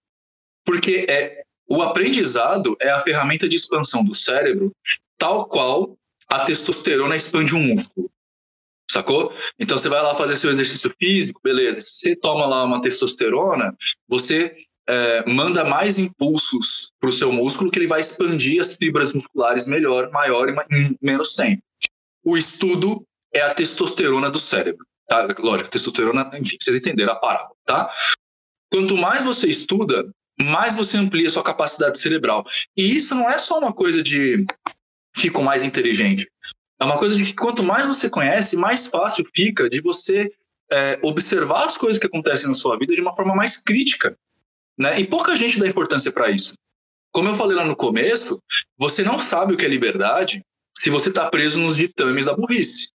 [0.65, 4.75] Porque é o aprendizado é a ferramenta de expansão do cérebro,
[5.17, 5.97] tal qual
[6.29, 8.11] a testosterona expande um músculo.
[8.91, 9.33] Sacou?
[9.57, 11.81] Então você vai lá fazer seu exercício físico, beleza.
[11.81, 13.77] Se você toma lá uma testosterona,
[14.09, 14.57] você
[14.89, 19.67] é, manda mais impulsos para o seu músculo que ele vai expandir as fibras musculares
[19.67, 21.63] melhor, maior e em menos tempo.
[22.25, 24.85] O estudo é a testosterona do cérebro.
[25.07, 25.29] Tá?
[25.39, 27.93] Lógico, testosterona, enfim, vocês entenderam a parábola, tá?
[28.73, 30.13] Quanto mais você estuda,
[30.43, 32.45] mais você amplia sua capacidade cerebral.
[32.77, 34.45] E isso não é só uma coisa de
[35.17, 36.31] fico mais inteligente.
[36.81, 40.31] É uma coisa de que quanto mais você conhece, mais fácil fica de você
[40.73, 44.17] é, observar as coisas que acontecem na sua vida de uma forma mais crítica.
[44.79, 45.01] Né?
[45.01, 46.55] E pouca gente dá importância para isso.
[47.13, 48.41] Como eu falei lá no começo,
[48.79, 50.43] você não sabe o que é liberdade
[50.79, 52.89] se você está preso nos ditames da burrice.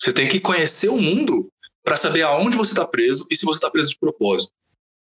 [0.00, 1.48] Você tem que conhecer o mundo
[1.84, 4.52] para saber aonde você está preso e se você está preso de propósito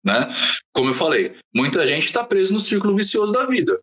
[0.03, 0.29] né?
[0.73, 3.79] Como eu falei, muita gente está preso no círculo vicioso da vida.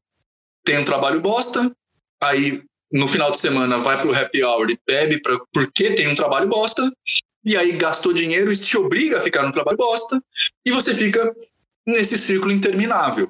[0.64, 1.74] Tem um trabalho bosta,
[2.20, 2.62] aí
[2.92, 6.48] no final de semana vai pro happy hour e bebe pra, porque tem um trabalho
[6.48, 6.90] bosta,
[7.44, 10.22] e aí gastou dinheiro e te obriga a ficar no trabalho bosta,
[10.64, 11.34] e você fica
[11.86, 13.28] nesse círculo interminável.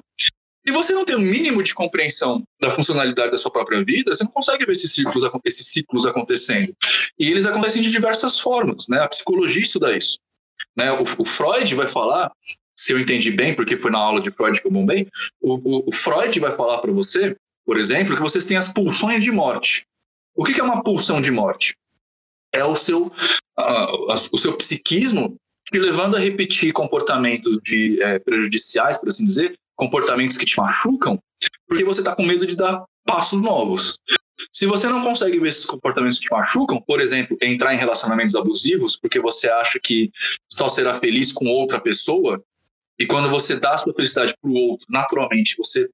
[0.65, 4.13] Se você não tem o um mínimo de compreensão da funcionalidade da sua própria vida,
[4.13, 6.75] você não consegue ver esses ciclos, esses ciclos acontecendo.
[7.17, 8.99] E eles acontecem de diversas formas, né?
[8.99, 10.19] A psicologia estuda isso.
[10.75, 10.91] Né?
[10.91, 12.31] O, o Freud vai falar
[12.77, 15.07] se eu entendi bem, porque foi na aula de Freud que eu bombei,
[15.39, 19.31] o, o, Freud vai falar para você, por exemplo, que vocês têm as pulsões de
[19.31, 19.85] morte.
[20.35, 21.75] O que, que é uma pulsão de morte?
[22.53, 25.37] É o seu, uh, o seu psiquismo
[25.71, 31.17] te levando a repetir comportamentos de, é, prejudiciais, por assim dizer, comportamentos que te machucam,
[31.67, 33.97] porque você está com medo de dar passos novos.
[34.51, 38.35] Se você não consegue ver esses comportamentos que te machucam, por exemplo, entrar em relacionamentos
[38.35, 40.11] abusivos, porque você acha que
[40.51, 42.43] só será feliz com outra pessoa,
[43.01, 45.89] e quando você dá a sua felicidade para o outro, naturalmente, você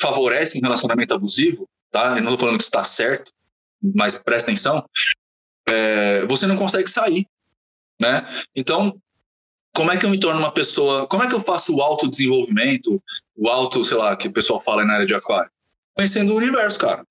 [0.00, 2.16] favorece um relacionamento abusivo, tá?
[2.16, 3.30] Eu não estou falando que isso está certo,
[3.82, 4.82] mas presta atenção.
[5.66, 7.26] É, você não consegue sair,
[8.00, 8.26] né?
[8.56, 8.98] Então,
[9.74, 11.06] como é que eu me torno uma pessoa?
[11.06, 12.98] Como é que eu faço o autodesenvolvimento,
[13.36, 15.50] o auto, sei lá, que o pessoal fala na área de aquário?
[15.94, 17.04] Conhecendo o universo, cara.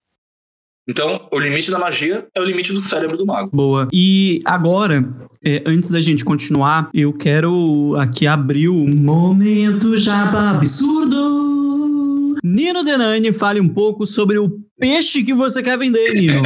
[0.89, 3.49] Então, o limite da magia é o limite do cérebro do mago.
[3.53, 3.89] Boa.
[3.91, 5.03] E agora,
[5.43, 12.37] é, antes da gente continuar, eu quero aqui abrir o Momento Jaba Absurdo.
[12.41, 16.41] Nino Denani, fale um pouco sobre o peixe que você quer vender, Nino.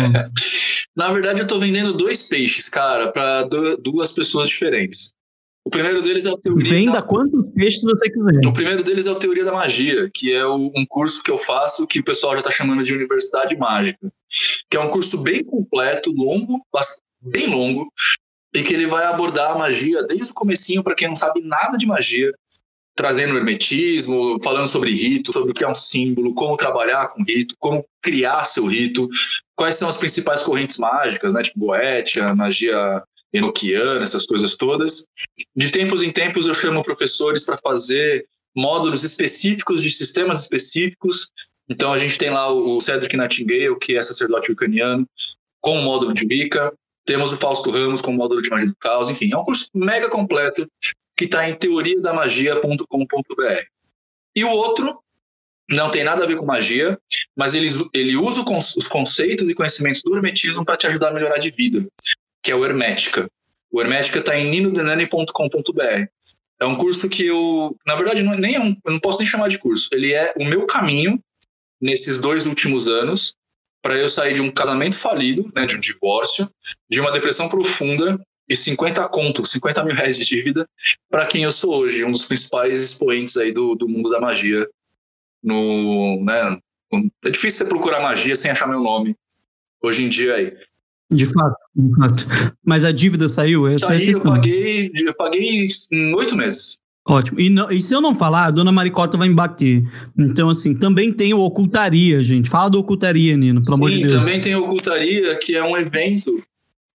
[0.98, 3.48] Na verdade, eu tô vendendo dois peixes, cara, para
[3.84, 5.12] duas pessoas diferentes.
[5.64, 6.72] O primeiro deles é a teoria.
[6.72, 7.01] Venda da...
[7.01, 8.47] quantos peixes você quiser.
[8.47, 11.86] O primeiro deles é a teoria da magia, que é um curso que eu faço
[11.86, 14.12] que o pessoal já está chamando de Universidade Mágica,
[14.70, 16.66] que é um curso bem completo, longo,
[17.22, 17.91] bem longo,
[18.53, 21.78] e que ele vai abordar a magia desde o comecinho para quem não sabe nada
[21.78, 22.34] de magia,
[22.95, 27.55] trazendo hermetismo, falando sobre rito, sobre o que é um símbolo, como trabalhar com rito,
[27.59, 29.07] como criar seu rito,
[29.55, 33.01] quais são as principais correntes mágicas, né, tipo Goetia, magia
[33.34, 35.05] enoquiana, essas coisas todas.
[35.55, 41.32] De tempos em tempos eu chamo professores para fazer módulos específicos de sistemas específicos.
[41.69, 45.07] Então a gente tem lá o Cedric Nightingale, que é sacerdote ucraniano,
[45.61, 46.73] com o módulo de Wicca.
[47.05, 49.09] Temos o Fausto Ramos com o módulo de magia do caos.
[49.09, 50.67] Enfim, é um curso mega completo
[51.15, 53.63] que está em teoriadamagia.com.br.
[54.36, 54.99] E o outro
[55.69, 56.99] não tem nada a ver com magia,
[57.36, 58.43] mas ele, ele usa
[58.77, 61.88] os conceitos e conhecimentos do hermetismo para te ajudar a melhorar de vida
[62.42, 63.30] que é o Hermética.
[63.72, 66.06] O Hermética está em ninodenani.com.br.
[66.60, 69.28] É um curso que eu, na verdade, não, nem é um, eu não posso nem
[69.28, 69.89] chamar de curso.
[69.92, 71.20] Ele é o meu caminho
[71.80, 73.36] nesses dois últimos anos
[73.82, 76.48] para eu sair de um casamento falido, né, de um divórcio,
[76.88, 80.70] de uma depressão profunda e 50 contos, 50 mil reais de dívida
[81.10, 84.68] para quem eu sou hoje, um dos principais expoentes aí do, do mundo da magia.
[85.42, 86.60] No, né,
[87.26, 89.16] é difícil você procurar magia sem achar meu nome
[89.82, 90.54] hoje em dia aí.
[91.12, 92.26] De fato, de fato.
[92.66, 93.68] Mas a dívida saiu?
[93.68, 94.32] Essa Saiu, é a questão.
[94.32, 96.80] eu paguei, eu paguei em oito meses.
[97.07, 97.39] Ótimo.
[97.39, 99.84] E, não- e se eu não falar, a dona Maricota vai me bater.
[100.18, 102.49] Então, assim, também tem o Ocultaria, gente.
[102.49, 104.24] Fala do Ocultaria, Nino, pelo amor Sim, de Deus.
[104.26, 106.41] também tem Ocultaria, que é um evento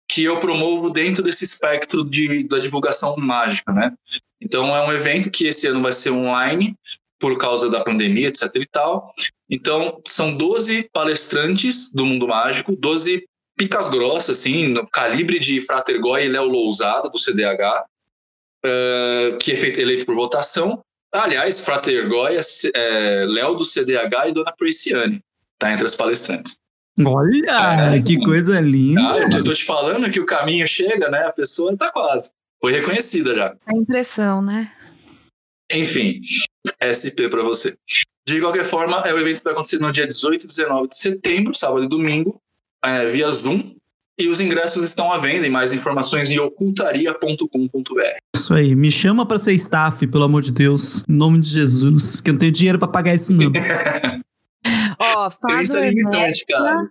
[0.09, 3.93] que eu promovo dentro desse espectro de, da divulgação mágica, né?
[4.41, 6.77] Então é um evento que esse ano vai ser online
[7.19, 9.13] por causa da pandemia, etc e tal.
[9.51, 13.25] Então são 12 palestrantes do mundo mágico, 12
[13.57, 17.85] picas grossas, assim, no calibre de Frater Goy e Léo Lousada, do CDH,
[18.65, 20.83] eh, que é feito, eleito por votação.
[21.13, 22.41] Aliás, Frater Goy é,
[22.75, 25.21] é Léo do CDH e Dona Preciane,
[25.59, 26.57] tá entre as palestrantes.
[27.05, 28.03] Olha, É.
[28.03, 29.01] que coisa linda.
[29.01, 31.25] Ah, eu tô- eu tô te falando que o caminho chega, né?
[31.25, 32.31] A pessoa tá quase.
[32.61, 33.57] Foi reconhecida já.
[33.67, 34.73] A impressão, né?
[35.73, 36.21] Enfim,
[36.81, 37.77] SP pra você.
[38.27, 40.97] De qualquer forma, é o evento que vai acontecer no dia 18 e 19 de
[40.97, 42.41] setembro, sábado e domingo,
[42.85, 43.75] é, via Zoom.
[44.17, 48.01] E os ingressos estão à venda e mais informações em ocultaria.com.br.
[48.37, 48.75] Isso aí.
[48.75, 51.03] Me chama pra ser staff, pelo amor de Deus.
[51.09, 52.21] Em nome de Jesus.
[52.21, 53.51] Que eu não tenho dinheiro pra pagar isso, não.
[55.17, 56.17] Ó, faz Isso o é limitante,
[56.49, 56.53] Hermética.
[56.57, 56.87] cara.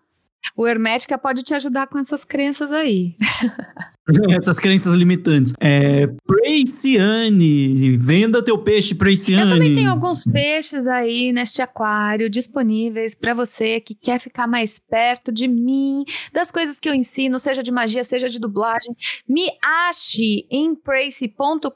[0.56, 3.16] O Hermética pode te ajudar com essas crenças aí.
[4.36, 5.54] Essas crenças limitantes.
[5.62, 7.96] É, Preiciane.
[7.98, 9.44] Venda teu peixe, Preiciane.
[9.44, 14.78] Eu também tenho alguns peixes aí neste aquário disponíveis para você que quer ficar mais
[14.78, 18.94] perto de mim, das coisas que eu ensino, seja de magia, seja de dublagem.
[19.28, 21.70] Me ache em prace.com.br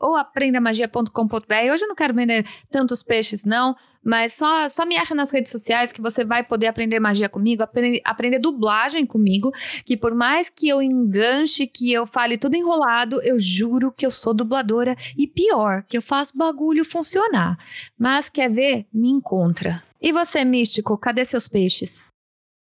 [0.00, 1.72] ou aprendamagia.com.br.
[1.72, 3.76] Hoje eu não quero vender tantos peixes, não.
[4.08, 7.62] Mas só, só me acha nas redes sociais que você vai poder aprender magia comigo,
[7.62, 9.52] aprender, aprender dublagem comigo.
[9.84, 10.80] Que por mais que eu
[11.28, 14.96] enganche, que eu fale tudo enrolado, eu juro que eu sou dubladora.
[15.16, 17.58] E pior, que eu faço bagulho funcionar.
[17.98, 18.86] Mas quer ver?
[18.92, 19.82] Me encontra.
[20.00, 22.07] E você, místico, cadê seus peixes?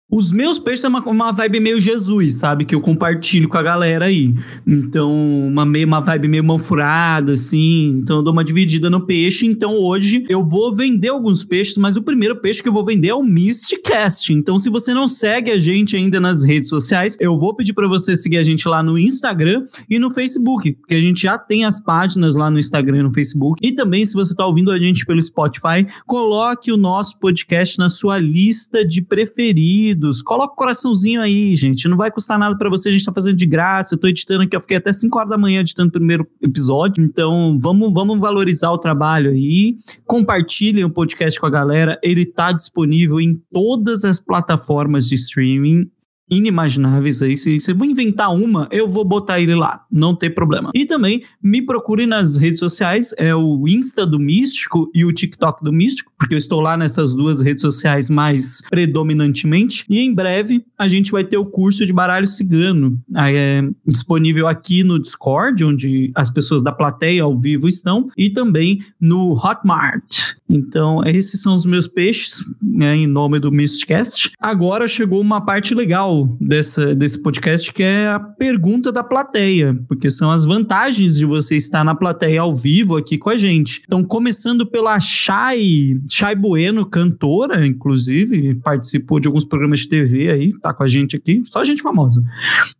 [0.09, 2.63] Os meus peixes é uma, uma vibe meio Jesus, sabe?
[2.63, 4.33] Que eu compartilho com a galera aí.
[4.65, 5.13] Então,
[5.45, 7.99] uma, meio, uma vibe meio mão furada, assim.
[8.01, 9.45] Então, eu dou uma dividida no peixe.
[9.45, 13.09] Então, hoje eu vou vender alguns peixes, mas o primeiro peixe que eu vou vender
[13.09, 14.31] é o Mistcast.
[14.31, 17.89] Então, se você não segue a gente ainda nas redes sociais, eu vou pedir para
[17.89, 21.65] você seguir a gente lá no Instagram e no Facebook, porque a gente já tem
[21.65, 23.59] as páginas lá no Instagram e no Facebook.
[23.61, 27.89] E também, se você está ouvindo a gente pelo Spotify, coloque o nosso podcast na
[27.89, 29.96] sua lista de preferidos.
[30.23, 31.87] Coloca o coraçãozinho aí, gente.
[31.87, 33.95] Não vai custar nada para você, a gente tá fazendo de graça.
[33.95, 37.03] Eu tô editando aqui, eu fiquei até 5 horas da manhã editando o primeiro episódio.
[37.03, 39.77] Então, vamos, vamos valorizar o trabalho aí.
[40.05, 41.99] Compartilhem o podcast com a galera.
[42.03, 45.89] Ele tá disponível em todas as plataformas de streaming
[46.29, 47.37] inimagináveis aí.
[47.37, 50.71] Se você inventar uma, eu vou botar ele lá, não tem problema.
[50.73, 55.63] E também me procure nas redes sociais, é o Insta do Místico e o TikTok
[55.63, 59.85] do Místico, porque eu estou lá nessas duas redes sociais mais predominantemente.
[59.89, 64.83] E em breve a gente vai ter o curso de baralho cigano é disponível aqui
[64.83, 70.26] no Discord, onde as pessoas da plateia ao vivo estão, e também no Hotmart.
[70.49, 74.31] Então, esses são os meus peixes, né, em nome do Mistcast.
[74.39, 80.09] Agora chegou uma parte legal dessa, desse podcast, que é a pergunta da plateia, porque
[80.09, 83.81] são as vantagens de você estar na plateia ao vivo aqui com a gente.
[83.85, 90.57] Então, começando pela Chay, Chay Bueno, cantora, inclusive, participou de alguns programas de TV aí,
[90.59, 92.23] tá com a gente aqui, só gente famosa.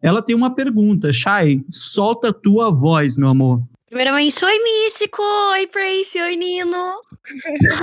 [0.01, 3.61] Ela tem uma pergunta, Chay, solta a tua voz, meu amor.
[3.87, 7.01] Primeiramente, oi Místico, oi Prace, oi Nino.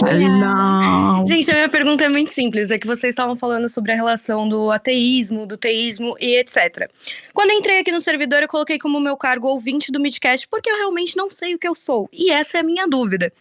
[0.07, 1.24] Hello.
[1.26, 4.46] Gente, a minha pergunta é muito simples, é que vocês estavam falando sobre a relação
[4.46, 6.90] do ateísmo, do teísmo e etc.
[7.32, 10.76] Quando entrei aqui no servidor, eu coloquei como meu cargo ouvinte do Midcast, porque eu
[10.76, 13.32] realmente não sei o que eu sou, e essa é a minha dúvida.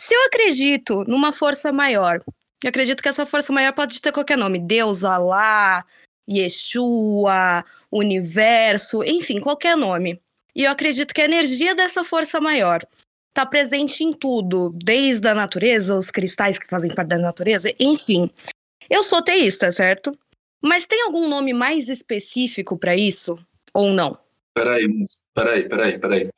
[0.00, 2.22] Se eu acredito numa força maior,
[2.64, 5.84] eu acredito que essa força maior pode ter qualquer nome, Deus, Alá,
[6.26, 10.18] Yeshua, Universo, enfim, qualquer nome.
[10.54, 12.84] E eu acredito que a energia dessa força maior
[13.28, 18.30] está presente em tudo, desde a natureza, os cristais que fazem parte da natureza, enfim.
[18.88, 20.16] Eu sou teísta, certo?
[20.62, 23.38] Mas tem algum nome mais específico para isso
[23.72, 24.18] ou não?
[24.54, 24.86] Peraí,
[25.34, 26.28] peraí, peraí, peraí.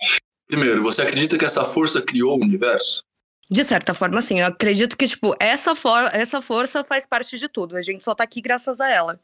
[0.46, 3.02] Primeiro, você acredita que essa força criou o universo?
[3.50, 4.40] De certa forma, sim.
[4.40, 7.76] Eu acredito que, tipo, essa, for essa força faz parte de tudo.
[7.76, 9.20] A gente só tá aqui graças a ela.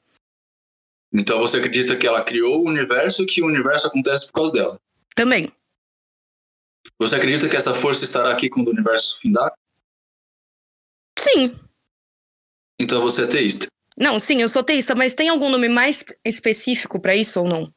[1.13, 4.53] Então você acredita que ela criou o universo e que o universo acontece por causa
[4.53, 4.81] dela?
[5.15, 5.53] Também.
[6.99, 9.53] Você acredita que essa força estará aqui quando o universo findar?
[11.19, 11.59] Sim.
[12.79, 13.67] Então você é teísta.
[13.97, 17.73] Não, sim, eu sou teísta, mas tem algum nome mais específico para isso ou não?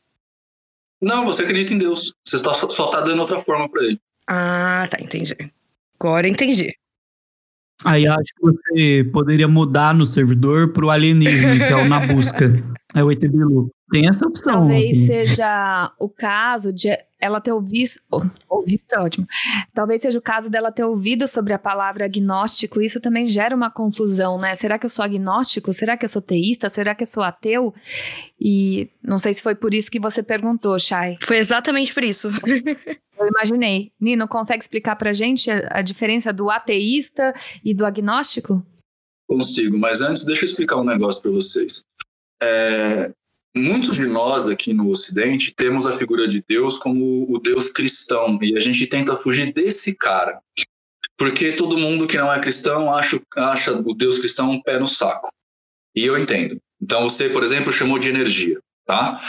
[1.01, 2.13] Não, você acredita em Deus.
[2.27, 3.99] Você só, só tá dando outra forma para ele.
[4.27, 5.35] Ah, tá, entendi.
[5.99, 6.75] Agora entendi.
[7.83, 12.47] Aí acho que você poderia mudar no servidor pro alienígena, que é o Na Busca.
[12.93, 13.69] É o ET Bilu.
[13.91, 14.53] Tem essa opção.
[14.53, 16.89] Talvez seja o caso de
[17.19, 17.91] ela ter ouvido.
[18.49, 19.27] Ouvido é ótimo.
[19.73, 22.81] Talvez seja o caso dela ter ouvido sobre a palavra agnóstico.
[22.81, 24.55] Isso também gera uma confusão, né?
[24.55, 25.73] Será que eu sou agnóstico?
[25.73, 26.69] Será que eu sou teísta?
[26.69, 27.73] Será que eu sou ateu?
[28.39, 31.17] E não sei se foi por isso que você perguntou, Chay.
[31.21, 32.29] Foi exatamente por isso.
[33.21, 33.91] Eu imaginei.
[33.99, 38.65] Nino, consegue explicar pra gente a, a diferença do ateísta e do agnóstico?
[39.29, 41.83] Consigo, mas antes deixa eu explicar um negócio para vocês.
[42.41, 43.11] É,
[43.55, 48.39] muitos de nós aqui no Ocidente temos a figura de Deus como o Deus cristão
[48.41, 50.39] e a gente tenta fugir desse cara.
[51.17, 54.87] Porque todo mundo que não é cristão acha, acha o Deus cristão um pé no
[54.87, 55.29] saco.
[55.95, 56.59] E eu entendo.
[56.81, 59.21] Então você, por exemplo, chamou de energia, tá?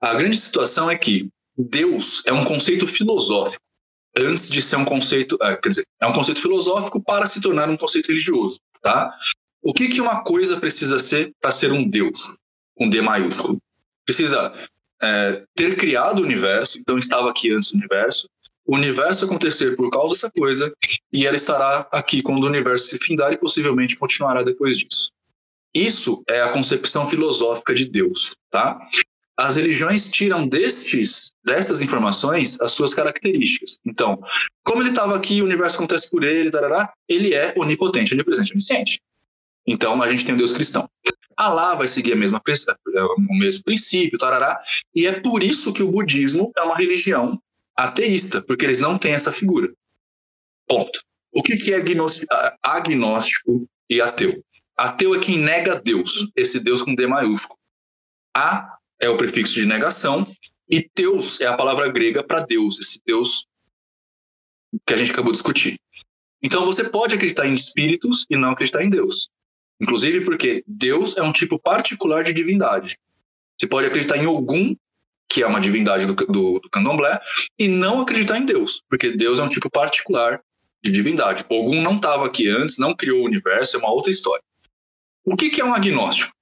[0.00, 3.64] A grande situação é que Deus é um conceito filosófico
[4.18, 7.68] antes de ser um conceito, é, quer dizer, é um conceito filosófico para se tornar
[7.68, 9.14] um conceito religioso, tá?
[9.62, 12.34] O que que uma coisa precisa ser para ser um Deus,
[12.78, 13.58] um D maiúsculo?
[14.04, 14.52] Precisa
[15.02, 18.28] é, ter criado o universo, então estava aqui antes do universo,
[18.64, 20.72] o universo acontecer por causa dessa coisa
[21.12, 25.12] e ela estará aqui quando o universo se findar e possivelmente continuará depois disso.
[25.72, 28.78] Isso é a concepção filosófica de Deus, tá?
[29.36, 33.78] as religiões tiram destes, dessas informações as suas características.
[33.84, 34.18] Então,
[34.64, 39.00] como ele estava aqui, o universo acontece por ele, tarará, ele é onipotente, onipresente, onisciente.
[39.66, 40.88] Então, a gente tem o Deus cristão.
[41.36, 42.40] Alá vai seguir a mesma,
[43.28, 44.58] o mesmo princípio, tarará,
[44.94, 47.40] e é por isso que o budismo é uma religião
[47.76, 49.70] ateísta, porque eles não têm essa figura.
[50.66, 50.98] Ponto.
[51.30, 51.76] O que, que é
[52.62, 54.42] agnóstico e ateu?
[54.74, 57.58] Ateu é quem nega Deus, esse Deus com D maiúsculo.
[58.34, 60.26] A é o prefixo de negação,
[60.68, 63.46] e Teus é a palavra grega para Deus, esse Deus
[64.86, 65.78] que a gente acabou de discutir.
[66.42, 69.28] Então você pode acreditar em espíritos e não acreditar em Deus.
[69.80, 72.96] Inclusive porque Deus é um tipo particular de divindade.
[73.58, 74.74] Você pode acreditar em Ogum,
[75.28, 77.20] que é uma divindade do, do, do candomblé,
[77.58, 80.40] e não acreditar em Deus, porque Deus é um tipo particular
[80.82, 81.44] de divindade.
[81.48, 84.42] Ogum não estava aqui antes, não criou o universo, é uma outra história.
[85.24, 86.32] O que, que é um agnóstico?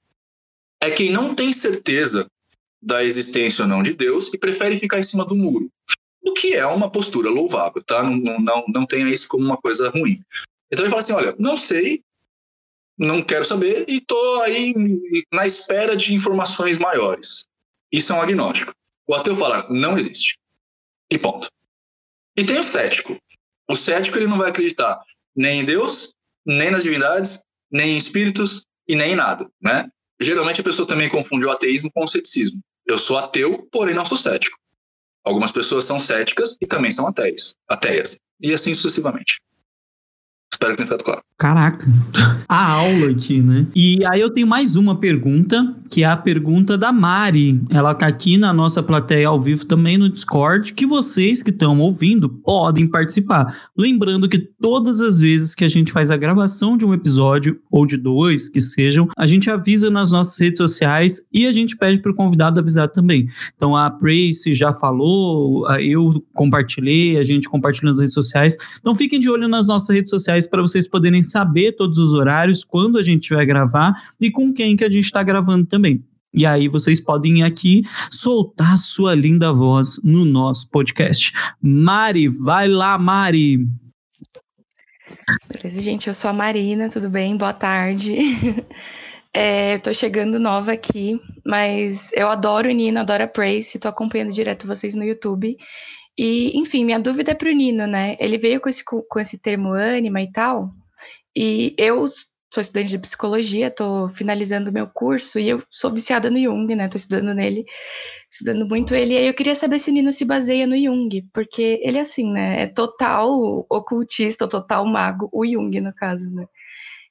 [0.81, 2.27] É quem não tem certeza
[2.83, 5.71] da existência ou não de Deus e prefere ficar em cima do muro.
[6.23, 8.03] O que é uma postura louvável, tá?
[8.03, 10.21] Não, não, não tenha isso como uma coisa ruim.
[10.71, 12.03] Então ele fala assim: olha, não sei,
[12.99, 14.75] não quero saber e tô aí
[15.33, 17.47] na espera de informações maiores.
[17.91, 18.75] Isso é um agnóstico.
[19.07, 20.39] O ateu fala: não existe.
[21.11, 21.49] E ponto.
[22.37, 23.17] E tem o cético.
[23.69, 25.01] O cético ele não vai acreditar
[25.35, 26.15] nem em Deus,
[26.45, 29.89] nem nas divindades, nem em espíritos e nem em nada, né?
[30.21, 32.61] Geralmente a pessoa também confunde o ateísmo com o ceticismo.
[32.87, 34.59] Eu sou ateu, porém não sou cético.
[35.25, 38.19] Algumas pessoas são céticas e também são ateias, ateias.
[38.41, 39.41] E assim sucessivamente.
[40.65, 41.21] Espero que tenha ficado claro.
[41.37, 41.87] Caraca,
[42.49, 43.67] a aula aqui, né?
[43.75, 47.61] E aí eu tenho mais uma pergunta, que é a pergunta da Mari.
[47.71, 51.81] Ela tá aqui na nossa plateia ao vivo também no Discord, que vocês que estão
[51.81, 53.55] ouvindo podem participar.
[53.77, 57.85] Lembrando que todas as vezes que a gente faz a gravação de um episódio, ou
[57.85, 61.99] de dois, que sejam, a gente avisa nas nossas redes sociais e a gente pede
[61.99, 63.29] para o convidado avisar também.
[63.57, 68.57] Então a Prace já falou, eu compartilhei, a gente compartilhou nas redes sociais.
[68.79, 72.63] Então fiquem de olho nas nossas redes sociais para vocês poderem saber todos os horários,
[72.63, 76.05] quando a gente vai gravar e com quem que a gente está gravando também.
[76.33, 81.33] E aí vocês podem aqui soltar sua linda voz no nosso podcast.
[81.61, 83.67] Mari, vai lá, Mari.
[85.53, 87.37] Beleza, gente, eu sou a Marina, tudo bem?
[87.37, 88.15] Boa tarde.
[89.37, 94.33] É, tô chegando nova aqui, mas eu adoro o Nino, adoro a Praise, tô acompanhando
[94.33, 95.57] direto vocês no YouTube.
[96.19, 98.17] E, enfim, minha dúvida é pro Nino, né?
[98.21, 100.71] Ele veio com esse, com esse termo ânima e tal,
[101.37, 102.07] e eu
[102.55, 106.73] sou estudante de psicologia, estou finalizando o meu curso e eu sou viciada no Jung,
[106.77, 106.85] né?
[106.85, 107.65] Estou estudando nele,
[108.31, 109.15] estudando muito ele.
[109.15, 112.33] E aí eu queria saber se o Nino se baseia no Jung, porque ele, assim,
[112.33, 112.63] né?
[112.63, 116.47] É total ocultista, total mago, o Jung, no caso, né?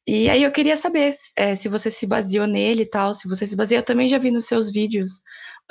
[0.07, 3.47] E aí eu queria saber é, se você se baseou nele e tal, se você
[3.47, 3.79] se baseia.
[3.79, 5.21] Eu também já vi nos seus vídeos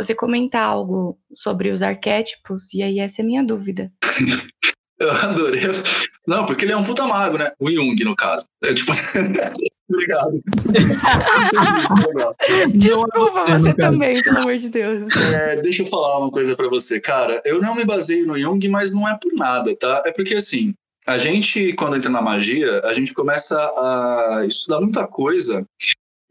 [0.03, 3.93] você comentar algo sobre os arquétipos, e aí essa é a minha dúvida.
[5.03, 5.61] Eu adorei.
[6.29, 7.51] Não, porque ele é um puta mago, né?
[7.59, 8.47] O Jung, no caso.
[8.63, 8.93] É tipo.
[9.91, 10.31] Obrigado.
[12.73, 15.13] Desculpa, você também, pelo amor de Deus.
[15.35, 17.43] É, deixa eu falar uma coisa para você, cara.
[17.45, 20.05] Eu não me baseio no Jung, mas não é por nada, tá?
[20.07, 20.73] É porque assim,
[21.07, 25.67] a gente, quando entra na magia, a gente começa a estudar muita coisa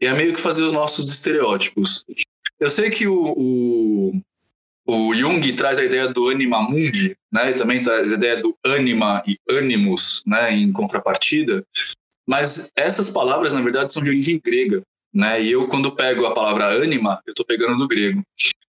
[0.00, 2.04] e é meio que fazer os nossos estereótipos.
[2.62, 4.22] Eu sei que o, o
[4.86, 7.50] o Jung traz a ideia do anima mundi, né?
[7.50, 10.52] E também traz a ideia do anima e animus, né?
[10.52, 11.64] Em contrapartida.
[12.26, 14.82] Mas essas palavras, na verdade, são de origem grega.
[15.14, 15.42] né?
[15.42, 18.22] E eu, quando pego a palavra ânima, eu estou pegando do grego.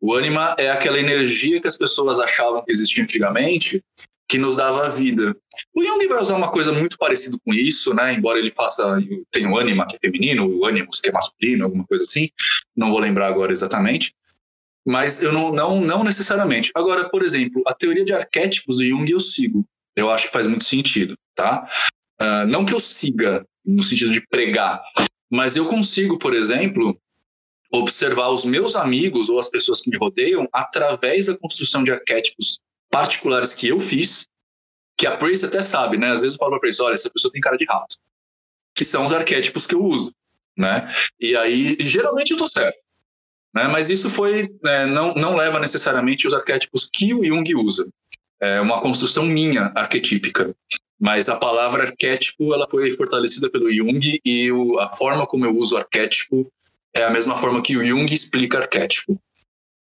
[0.01, 3.83] O ânima é aquela energia que as pessoas achavam que existia antigamente,
[4.29, 5.35] que nos dava vida.
[5.75, 8.13] O Jung vai usar uma coisa muito parecida com isso, né?
[8.13, 8.85] Embora ele faça,
[9.33, 12.29] tem o ânima que é feminino, o ânimos que é masculino, alguma coisa assim.
[12.77, 14.15] Não vou lembrar agora exatamente.
[14.87, 16.71] Mas eu não, não, não necessariamente.
[16.75, 19.67] Agora, por exemplo, a teoria de arquétipos do Jung eu sigo.
[19.97, 21.67] Eu acho que faz muito sentido, tá?
[22.21, 24.83] Uh, não que eu siga no sentido de pregar,
[25.31, 26.99] mas eu consigo, por exemplo,
[27.73, 32.59] observar os meus amigos ou as pessoas que me rodeiam através da construção de arquétipos
[32.91, 34.27] particulares que eu fiz,
[34.97, 36.11] que a Prace até sabe, né?
[36.11, 37.97] Às vezes eu falo pra Prace, olha, essa pessoa tem cara de rato.
[38.75, 40.13] Que são os arquétipos que eu uso,
[40.57, 40.93] né?
[41.21, 42.79] E aí, geralmente eu tô certo.
[43.55, 43.67] Né?
[43.69, 47.89] Mas isso foi, é, não, não leva necessariamente os arquétipos que o Jung usa.
[48.41, 50.55] É uma construção minha, arquetípica.
[51.01, 55.57] Mas a palavra arquétipo ela foi fortalecida pelo Jung e o, a forma como eu
[55.57, 56.51] uso arquétipo
[56.93, 59.21] é a mesma forma que o Jung explica arquétipo.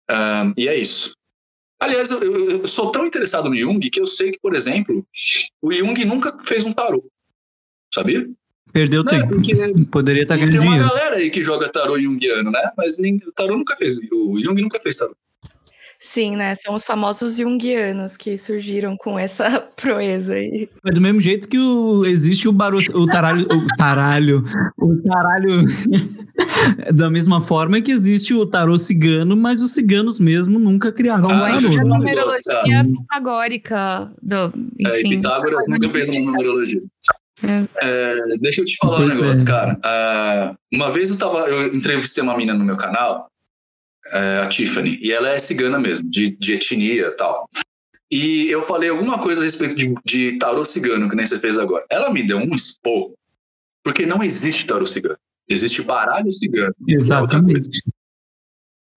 [0.10, 1.16] Um, e é isso.
[1.82, 5.04] Aliás, eu, eu, sou tão interessado no Jung que eu sei que, por exemplo,
[5.60, 7.04] o Jung nunca fez um tarô.
[7.92, 8.30] Sabia?
[8.72, 9.86] Perdeu Não, tempo.
[9.88, 10.76] Poderia estar ganhando dinheiro.
[10.76, 12.72] Tem uma galera aí que joga tarô junguiano, né?
[12.78, 13.98] Mas nem, o tarô nunca fez.
[13.98, 15.16] O Jung nunca fez tarô.
[16.04, 16.56] Sim, né?
[16.56, 20.68] São os famosos junguianos que surgiram com essa proeza aí.
[20.84, 24.44] Mas do mesmo jeito que o, existe o barulho, o taralho, o taralho,
[24.80, 25.62] o taralho,
[26.92, 31.36] da mesma forma que existe o tarô cigano, mas os ciganos mesmo nunca criaram ah,
[31.36, 31.80] um tarô.
[31.80, 35.14] A numerologia pitagórica do, enfim.
[35.14, 36.82] É, Pitágoras nunca fez uma numerologia.
[37.44, 37.66] É.
[37.84, 39.46] é, deixa eu te falar pois um negócio, é.
[39.46, 39.80] cara.
[39.86, 43.31] Uh, uma vez eu tava, eu entrevistei uma mina no meu canal,
[44.14, 47.50] uh, a Tiffany, e ela é cigana mesmo, de, de etnia e tal.
[48.12, 51.58] E eu falei alguma coisa a respeito de, de tarô cigano, que nem você fez
[51.58, 51.86] agora.
[51.90, 53.14] Ela me deu um esporro,
[53.84, 55.18] porque não existe tarô cigano.
[55.48, 56.76] Existe baralho cigano.
[56.90, 57.82] É Exatamente.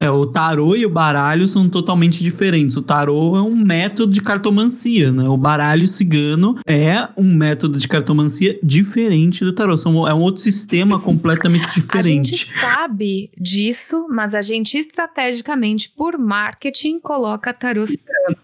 [0.05, 2.77] É, o tarô e o baralho são totalmente diferentes.
[2.77, 5.27] O tarô é um método de cartomancia, né?
[5.27, 9.79] O baralho cigano é um método de cartomancia diferente do tarô.
[9.79, 12.35] São, é um outro sistema completamente diferente.
[12.35, 18.37] A gente sabe disso, mas a gente estrategicamente, por marketing, coloca tarô cigano.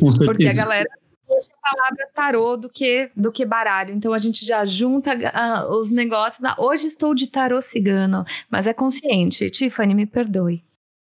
[0.00, 0.32] Com certeza.
[0.32, 0.88] Porque a galera
[1.26, 3.92] puxa a palavra tarô do que, do que baralho.
[3.92, 6.42] Então a gente já junta uh, os negócios.
[6.58, 9.50] Hoje estou de tarô cigano, mas é consciente.
[9.50, 10.62] Tiffany, me perdoe.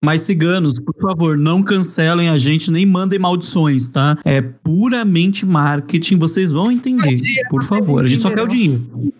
[0.03, 4.17] Mas ciganos, por favor, não cancelem a gente, nem mandem maldições, tá?
[4.25, 7.17] É puramente marketing, vocês vão entender.
[7.49, 9.13] Por favor, a gente só quer o dinheiro.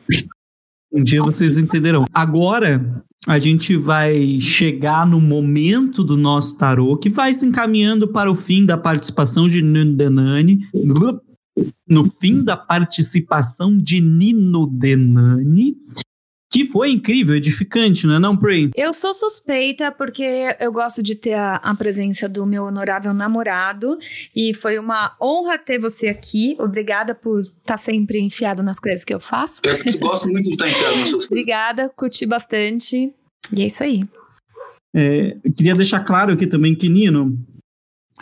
[0.92, 2.06] Um dia vocês entenderão.
[2.12, 8.32] Agora, a gente vai chegar no momento do nosso tarô que vai se encaminhando para
[8.32, 10.62] o fim da participação de Nino Denani.
[11.88, 15.78] No fim da participação de Nino Denani
[16.52, 18.72] que foi incrível, edificante, não é não, Pray?
[18.76, 23.98] Eu sou suspeita porque eu gosto de ter a, a, presença do meu honorável namorado
[24.36, 26.58] e foi uma honra ter você aqui.
[26.60, 29.62] Obrigada por estar tá sempre enfiado nas coisas que eu faço.
[29.64, 31.32] Eu gosto muito de estar enfiado nas suas coisas.
[31.32, 33.14] Obrigada, curti bastante.
[33.54, 34.04] E é isso aí.
[34.94, 37.34] É, queria deixar claro aqui também que, Nino,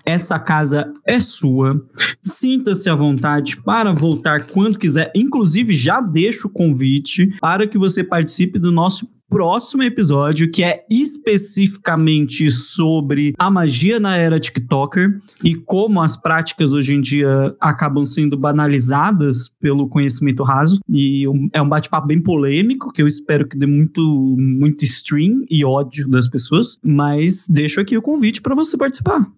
[0.09, 1.81] essa casa é sua.
[2.21, 5.11] Sinta-se à vontade para voltar quando quiser.
[5.15, 10.83] Inclusive, já deixo o convite para que você participe do nosso próximo episódio, que é
[10.89, 18.03] especificamente sobre a magia na era TikToker e como as práticas hoje em dia acabam
[18.03, 20.79] sendo banalizadas pelo conhecimento raso.
[20.89, 24.01] E é um bate-papo bem polêmico, que eu espero que dê muito,
[24.37, 26.79] muito stream e ódio das pessoas.
[26.83, 29.29] Mas deixo aqui o convite para você participar.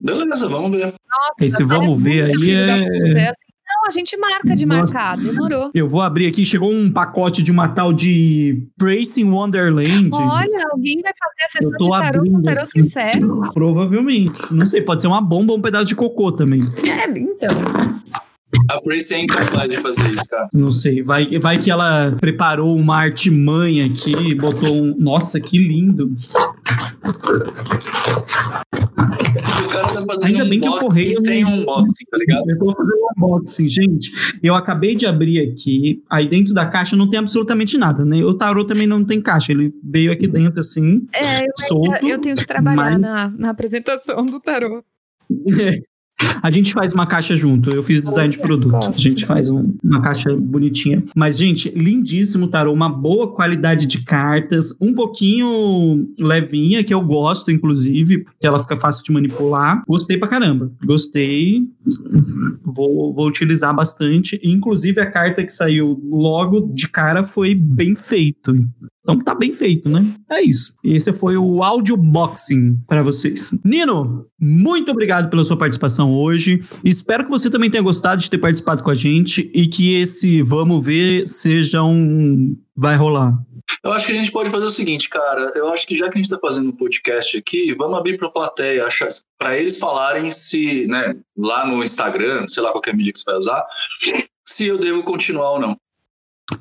[0.00, 0.86] Beleza, vamos ver.
[0.86, 0.94] Nossa,
[1.40, 3.32] Esse vamos ver aí é...
[3.68, 5.70] Não, a gente marca de Nossa, marcar, demorou.
[5.74, 10.10] Eu vou abrir aqui, chegou um pacote de uma tal de Tracing Wonderland.
[10.12, 13.40] Olha, alguém vai fazer a sessão de tarô com tarô sincero?
[13.52, 14.32] Provavelmente.
[14.52, 16.60] Não sei, pode ser uma bomba ou um pedaço de cocô também.
[16.84, 17.50] É, então.
[18.70, 20.48] A Grace é incapaz de fazer isso, cara.
[20.52, 21.02] Não sei.
[21.02, 24.94] Vai, vai que ela preparou uma artimanha aqui, botou um.
[24.96, 26.14] Nossa, que lindo.
[30.06, 32.50] Fazendo Ainda bem que o correio tem um unboxing, tá ligado?
[32.50, 34.12] Eu tô fazendo um unboxing, gente.
[34.42, 36.02] Eu acabei de abrir aqui.
[36.10, 38.22] Aí dentro da caixa não tem absolutamente nada, né?
[38.24, 39.52] O tarô também não tem caixa.
[39.52, 41.06] Ele veio aqui dentro assim.
[41.12, 43.00] É, eu, solto, eu tenho que trabalhar mas...
[43.00, 44.84] na, na apresentação do tarô.
[46.42, 47.70] A gente faz uma caixa junto.
[47.70, 48.76] Eu fiz design de produto.
[48.76, 51.02] A gente faz um, uma caixa bonitinha.
[51.14, 52.72] Mas, gente, lindíssimo tarô.
[52.72, 54.76] Uma boa qualidade de cartas.
[54.80, 59.82] Um pouquinho levinha, que eu gosto, inclusive, porque ela fica fácil de manipular.
[59.86, 60.70] Gostei pra caramba.
[60.84, 61.66] Gostei.
[62.64, 64.40] Vou, vou utilizar bastante.
[64.42, 68.54] Inclusive, a carta que saiu logo de cara foi bem feito.
[69.06, 70.04] Então tá bem feito, né?
[70.28, 70.74] É isso.
[70.82, 73.52] E esse foi o áudio boxing para vocês.
[73.64, 76.60] Nino, muito obrigado pela sua participação hoje.
[76.84, 80.42] Espero que você também tenha gostado de ter participado com a gente e que esse
[80.42, 83.38] vamos ver seja um vai rolar.
[83.82, 85.52] Eu acho que a gente pode fazer o seguinte, cara.
[85.54, 88.26] Eu acho que já que a gente está fazendo um podcast aqui, vamos abrir para
[88.26, 88.88] a plateia,
[89.38, 93.38] para eles falarem se, né, lá no Instagram, sei lá qualquer mídia que você vai
[93.38, 93.64] usar,
[94.44, 95.76] se eu devo continuar ou não.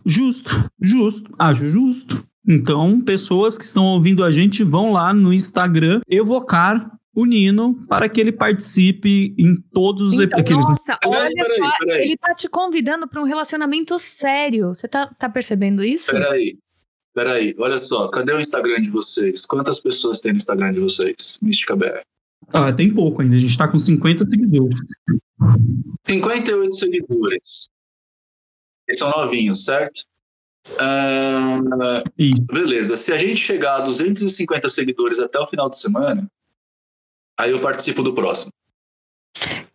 [0.06, 2.24] Justo, justo, acho justo.
[2.48, 8.10] Então, pessoas que estão ouvindo a gente vão lá no Instagram evocar o Nino para
[8.10, 10.68] que ele participe em todos os então, aqueles.
[10.68, 12.04] Nossa, olha peraí, peraí.
[12.04, 14.68] ele tá te convidando para um relacionamento sério.
[14.68, 16.12] Você tá, tá percebendo isso?
[16.12, 16.58] Peraí,
[17.14, 19.46] peraí, olha só, cadê o Instagram de vocês?
[19.46, 22.02] Quantas pessoas tem no Instagram de vocês, Mística BR?
[22.50, 24.80] Ah, tem pouco ainda, a gente tá com 50 seguidores.
[26.06, 27.70] 58 seguidores.
[28.88, 30.04] Eles são novinhos, certo?
[30.72, 36.28] Uh, beleza, se a gente chegar a 250 seguidores até o final de semana,
[37.38, 38.52] Aí eu participo do próximo.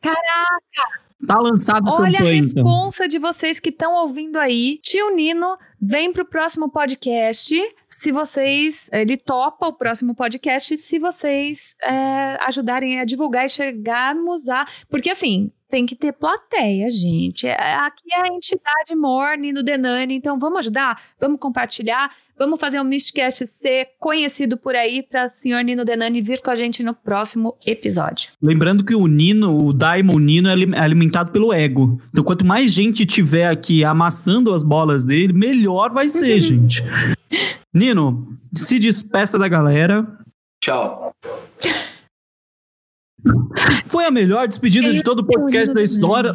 [0.01, 1.01] Caraca!
[1.27, 4.79] Tá lançado Olha a responsa de vocês que estão ouvindo aí.
[4.83, 7.55] Tio Nino vem pro próximo podcast.
[7.91, 8.89] Se vocês.
[8.93, 14.65] Ele topa o próximo podcast se vocês é, ajudarem a divulgar e chegarmos a.
[14.89, 17.47] Porque assim, tem que ter plateia, gente.
[17.47, 22.81] É, aqui é a entidade Morning no Denani, então vamos ajudar, vamos compartilhar, vamos fazer
[22.81, 26.83] um Mistcast ser conhecido por aí para o senhor Nino Denani vir com a gente
[26.83, 28.33] no próximo episódio.
[28.43, 32.01] Lembrando que o Nino, o Daimon Nino é, é alimentado pelo ego.
[32.11, 36.83] Então quanto mais gente tiver aqui amassando as bolas dele, melhor vai ser, gente.
[37.73, 40.19] Nino, se despeça da galera.
[40.63, 41.15] Tchau.
[43.87, 46.33] Foi a melhor despedida de todo o podcast da história.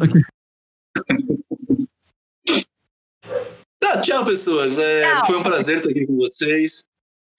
[3.78, 4.78] Tá, tchau, pessoas.
[4.78, 5.26] É, tchau.
[5.26, 6.86] Foi um prazer estar aqui com vocês.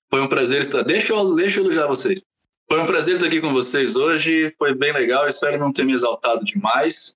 [0.09, 0.83] Foi um prazer estar.
[0.83, 2.23] Deixa eu, deixa eu elogiar vocês.
[2.69, 4.53] Foi um prazer estar aqui com vocês hoje.
[4.57, 5.25] Foi bem legal.
[5.27, 7.15] Espero não ter me exaltado demais.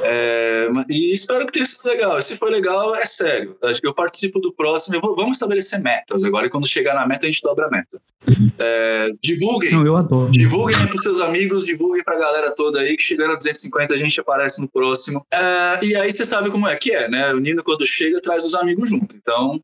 [0.00, 2.20] É, e espero que tenha sido legal.
[2.22, 3.56] Se foi legal, é sério.
[3.82, 5.00] Eu participo do próximo.
[5.00, 6.46] Vou, vamos estabelecer metas agora.
[6.46, 8.00] E quando chegar na meta, a gente dobra a meta.
[8.58, 9.72] É, divulguem.
[9.72, 10.30] Não, eu adoro.
[10.30, 12.96] Divulguem para os seus amigos, divulguem para a galera toda aí.
[12.96, 15.26] Que chegando a 250, a gente aparece no próximo.
[15.32, 17.32] É, e aí você sabe como é que é, né?
[17.32, 19.16] O Nino, quando chega, traz os amigos junto.
[19.16, 19.60] Então,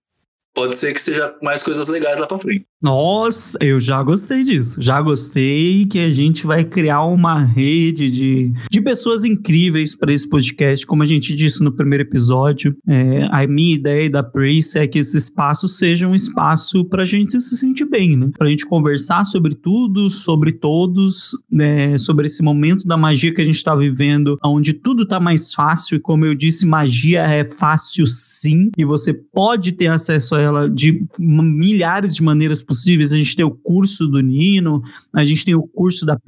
[0.54, 2.66] pode ser que seja mais coisas legais lá para frente.
[2.84, 4.78] Nossa, eu já gostei disso.
[4.78, 10.28] Já gostei que a gente vai criar uma rede de, de pessoas incríveis para esse
[10.28, 10.86] podcast.
[10.86, 14.98] Como a gente disse no primeiro episódio, é, a minha ideia da Prace é que
[14.98, 18.28] esse espaço seja um espaço para a gente se sentir bem, né?
[18.36, 21.96] Para a gente conversar sobre tudo, sobre todos, né?
[21.96, 25.96] sobre esse momento da magia que a gente está vivendo, onde tudo está mais fácil.
[25.96, 30.68] E como eu disse, magia é fácil sim, e você pode ter acesso a ela
[30.68, 33.12] de milhares de maneiras possíveis possíveis.
[33.12, 36.18] A gente tem o curso do Nino, a gente tem o curso da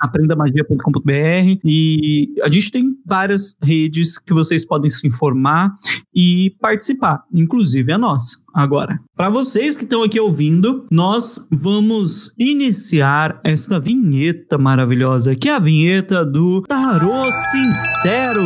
[0.00, 5.74] aprendamagia.com.br e a gente tem várias redes que vocês podem se informar
[6.14, 8.38] e participar, inclusive a nossa.
[8.52, 15.54] Agora, para vocês que estão aqui ouvindo, nós vamos iniciar esta vinheta maravilhosa, que é
[15.54, 18.42] a vinheta do Tarô Sincero,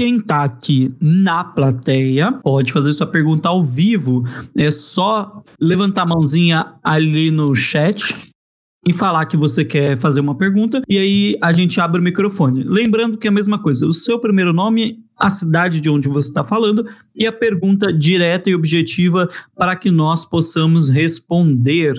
[0.00, 4.24] Quem está aqui na plateia pode fazer sua pergunta ao vivo.
[4.56, 8.16] É só levantar a mãozinha ali no chat
[8.88, 12.62] e falar que você quer fazer uma pergunta e aí a gente abre o microfone.
[12.62, 16.28] Lembrando que é a mesma coisa, o seu primeiro nome a cidade de onde você
[16.28, 21.92] está falando e a pergunta direta e objetiva para que nós possamos responder.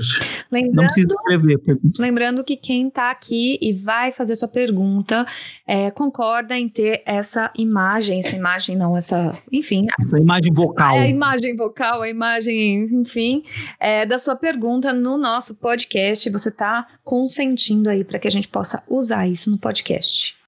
[0.51, 2.01] Lembrando, Não precisa escrever a pergunta.
[2.01, 5.25] Lembrando que quem está aqui e vai fazer sua pergunta
[5.67, 9.85] é, concorda em ter essa imagem, essa imagem não, essa, enfim.
[10.03, 10.97] Essa imagem vocal.
[10.97, 13.43] A imagem vocal, a imagem, enfim,
[13.79, 16.27] é, da sua pergunta no nosso podcast.
[16.31, 20.40] Você está consentindo aí para que a gente possa usar isso no podcast.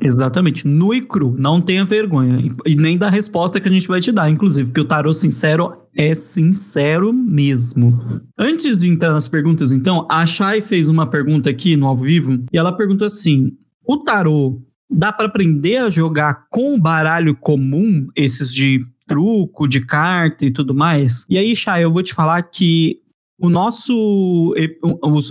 [0.00, 0.66] Exatamente.
[0.66, 1.34] Nu e cru.
[1.36, 2.38] Não tenha vergonha.
[2.64, 5.72] E nem da resposta que a gente vai te dar, inclusive, porque o tarô sincero
[5.96, 8.00] é sincero mesmo.
[8.38, 12.44] Antes de entrar nas perguntas, então, a Chay fez uma pergunta aqui no ao vivo
[12.52, 13.52] e ela pergunta assim:
[13.84, 19.80] o tarô dá para aprender a jogar com o baralho comum, esses de truco, de
[19.80, 21.26] carta e tudo mais?
[21.28, 22.99] E aí, Chay, eu vou te falar que
[23.40, 24.54] o nosso.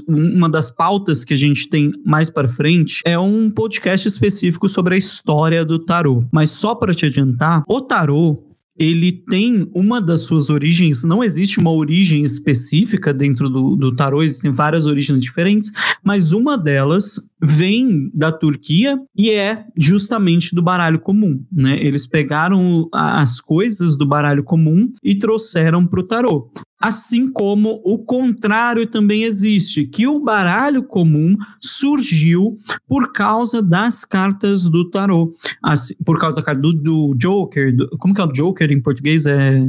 [0.07, 4.95] Uma das pautas que a gente tem mais para frente é um podcast específico sobre
[4.95, 6.24] a história do tarô.
[6.32, 8.49] Mas só para te adiantar, o tarô
[8.80, 14.24] ele tem uma das suas origens, não existe uma origem específica dentro do, do tarô,
[14.24, 15.70] existem várias origens diferentes,
[16.01, 21.78] mas uma delas vem da Turquia e é justamente do baralho comum, né?
[21.82, 26.49] Eles pegaram as coisas do baralho comum e trouxeram para o tarô.
[26.80, 32.57] Assim como o contrário também existe, que o baralho comum surgiu
[32.88, 35.36] por causa das cartas do tarô.
[35.61, 37.75] Assim, por causa da carta do, do Joker.
[37.75, 39.25] Do, como que é o Joker em português?
[39.25, 39.59] É.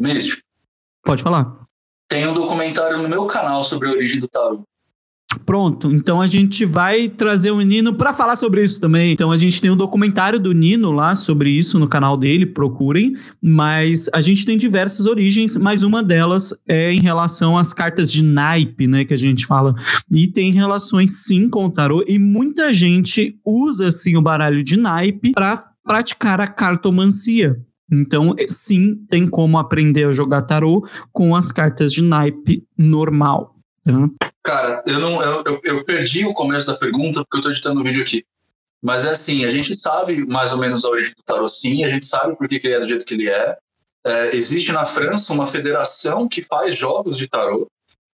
[0.00, 0.42] Místico.
[1.04, 1.66] Pode falar.
[2.08, 4.62] Tem um documentário no meu canal sobre a origem do tarô.
[5.44, 9.12] Pronto, então a gente vai trazer o Nino para falar sobre isso também.
[9.12, 13.14] Então a gente tem um documentário do Nino lá sobre isso no canal dele, procurem.
[13.42, 18.22] Mas a gente tem diversas origens, mas uma delas é em relação às cartas de
[18.22, 19.74] naipe, né, que a gente fala.
[20.10, 24.76] E tem relações sim com o tarô e muita gente usa assim o baralho de
[24.76, 27.56] naipe para praticar a cartomancia.
[27.92, 33.54] Então, sim, tem como aprender a jogar tarô com as cartas de naipe normal.
[33.86, 34.10] Uhum.
[34.46, 37.82] Cara, eu, não, eu, eu, perdi o começo da pergunta porque eu estou editando o
[37.82, 38.24] vídeo aqui.
[38.80, 41.88] Mas é assim, a gente sabe mais ou menos a origem do tarot, sim, a
[41.88, 43.58] gente sabe por que, ele é do jeito que ele é.
[44.06, 44.36] é.
[44.36, 47.66] Existe na França uma federação que faz jogos de tarot,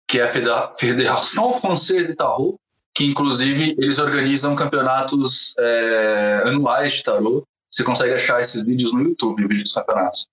[0.08, 2.58] que é a Federação Française de Tarot,
[2.94, 7.44] que inclusive eles organizam campeonatos é, anuais de tarot.
[7.72, 10.28] Você consegue achar esses vídeos no YouTube, vídeos dos campeonatos.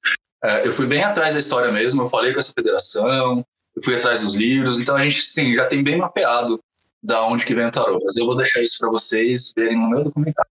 [0.45, 3.43] É, eu fui bem atrás da história mesmo, eu falei com essa federação,
[3.77, 6.59] eu fui atrás dos livros, então a gente sim, já tem bem mapeado
[7.03, 8.01] da onde que vem o tarô.
[8.03, 10.51] Mas eu vou deixar isso para vocês verem no meu documentário.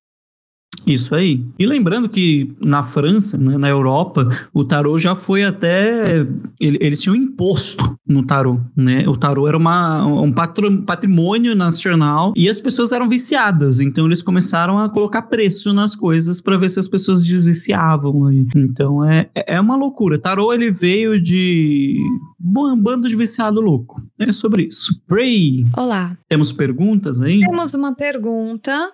[0.86, 1.44] Isso aí.
[1.58, 6.26] E lembrando que na França, né, na Europa, o tarô já foi até.
[6.60, 9.08] Eles tinham imposto no tarô, né?
[9.08, 13.80] O tarô era uma, um patrimônio nacional e as pessoas eram viciadas.
[13.80, 18.28] Então eles começaram a colocar preço nas coisas para ver se as pessoas desviciavam.
[18.28, 18.46] Aí.
[18.56, 20.20] Então é, é uma loucura.
[20.20, 22.00] Tarô ele veio de
[22.40, 24.02] um bando de viciado louco.
[24.20, 25.02] É sobre isso.
[25.08, 25.66] Pray.
[25.76, 26.18] Olá.
[26.30, 27.40] Temos perguntas aí?
[27.40, 28.92] Temos uma pergunta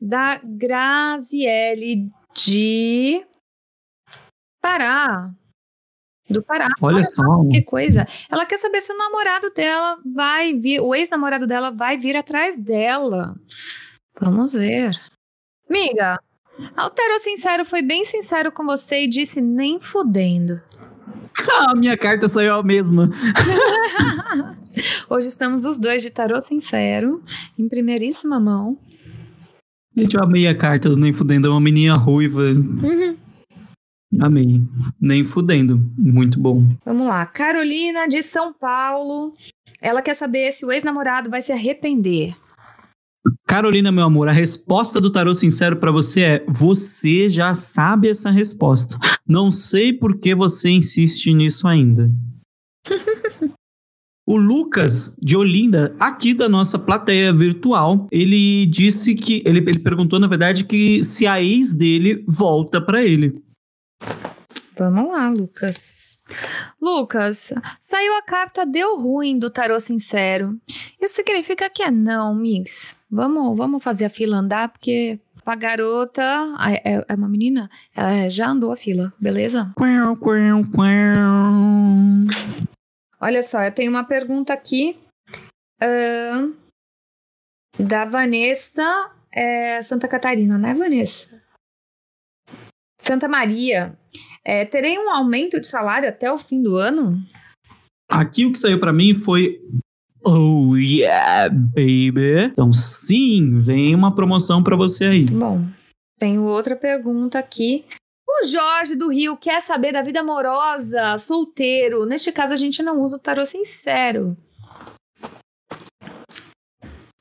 [0.00, 3.24] da Graziele de
[4.60, 5.30] Pará.
[6.28, 6.68] Do Pará.
[6.80, 7.22] Olha, Olha só.
[7.50, 8.06] Que coisa.
[8.30, 12.56] Ela quer saber se o namorado dela vai vir, o ex-namorado dela vai vir atrás
[12.56, 13.34] dela.
[14.20, 14.90] Vamos ver.
[15.70, 16.20] Miga,
[16.76, 20.60] Altero Sincero foi bem sincero com você e disse nem fudendo.
[21.68, 23.10] a minha carta saiu a mesma.
[25.08, 27.22] Hoje estamos os dois de tarô sincero,
[27.58, 28.78] em primeiríssima mão.
[29.98, 32.42] Gente, eu amei a carta do Nem Fudendo, é uma menina ruiva.
[32.42, 33.16] Uhum.
[34.20, 34.62] Amei.
[35.00, 35.84] Nem fudendo.
[35.98, 36.64] Muito bom.
[36.84, 37.26] Vamos lá.
[37.26, 39.34] Carolina de São Paulo.
[39.80, 42.36] Ela quer saber se o ex-namorado vai se arrepender.
[43.44, 48.30] Carolina, meu amor, a resposta do tarô sincero para você é: você já sabe essa
[48.30, 48.96] resposta.
[49.26, 52.08] Não sei por que você insiste nisso ainda.
[54.28, 59.42] O Lucas de Olinda, aqui da nossa plateia virtual, ele disse que.
[59.42, 63.42] Ele, ele perguntou, na verdade, que se a ex dele volta para ele.
[64.76, 66.18] Vamos lá, Lucas.
[66.78, 70.60] Lucas, saiu a carta Deu Ruim do Tarô Sincero.
[71.00, 72.98] Isso significa que é não, Mix.
[73.10, 76.22] Vamos, vamos fazer a fila andar, porque a garota.
[76.84, 77.70] É, é uma menina?
[77.96, 79.72] É, já andou a fila, beleza?
[79.74, 82.26] Quão, quão, quão.
[83.20, 84.98] Olha só, eu tenho uma pergunta aqui
[85.82, 86.56] uh,
[87.78, 91.42] da Vanessa é, Santa Catarina, né, Vanessa?
[93.00, 93.98] Santa Maria.
[94.44, 97.18] É, terei um aumento de salário até o fim do ano?
[98.10, 99.60] Aqui o que saiu para mim foi
[100.24, 102.50] Oh yeah, baby.
[102.52, 105.24] Então sim, vem uma promoção para você aí.
[105.26, 105.64] Bom,
[106.18, 107.84] Tenho outra pergunta aqui.
[108.40, 112.06] O Jorge do Rio quer saber da vida amorosa, solteiro.
[112.06, 114.36] Neste caso, a gente não usa o tarô sincero.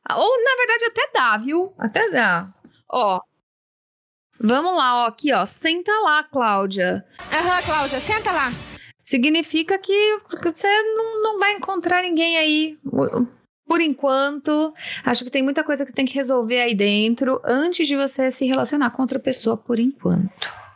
[0.09, 1.73] Ou, na verdade, até dá, viu?
[1.77, 2.53] Até dá.
[2.89, 3.19] Ó.
[4.39, 5.07] Vamos lá, ó.
[5.07, 5.45] Aqui, ó.
[5.45, 7.05] Senta lá, Cláudia.
[7.33, 8.49] Aham, Cláudia, senta lá.
[9.03, 12.77] Significa que você não, não vai encontrar ninguém aí
[13.67, 17.95] por enquanto, acho que tem muita coisa que tem que resolver aí dentro antes de
[17.95, 20.66] você se relacionar com outra pessoa por enquanto.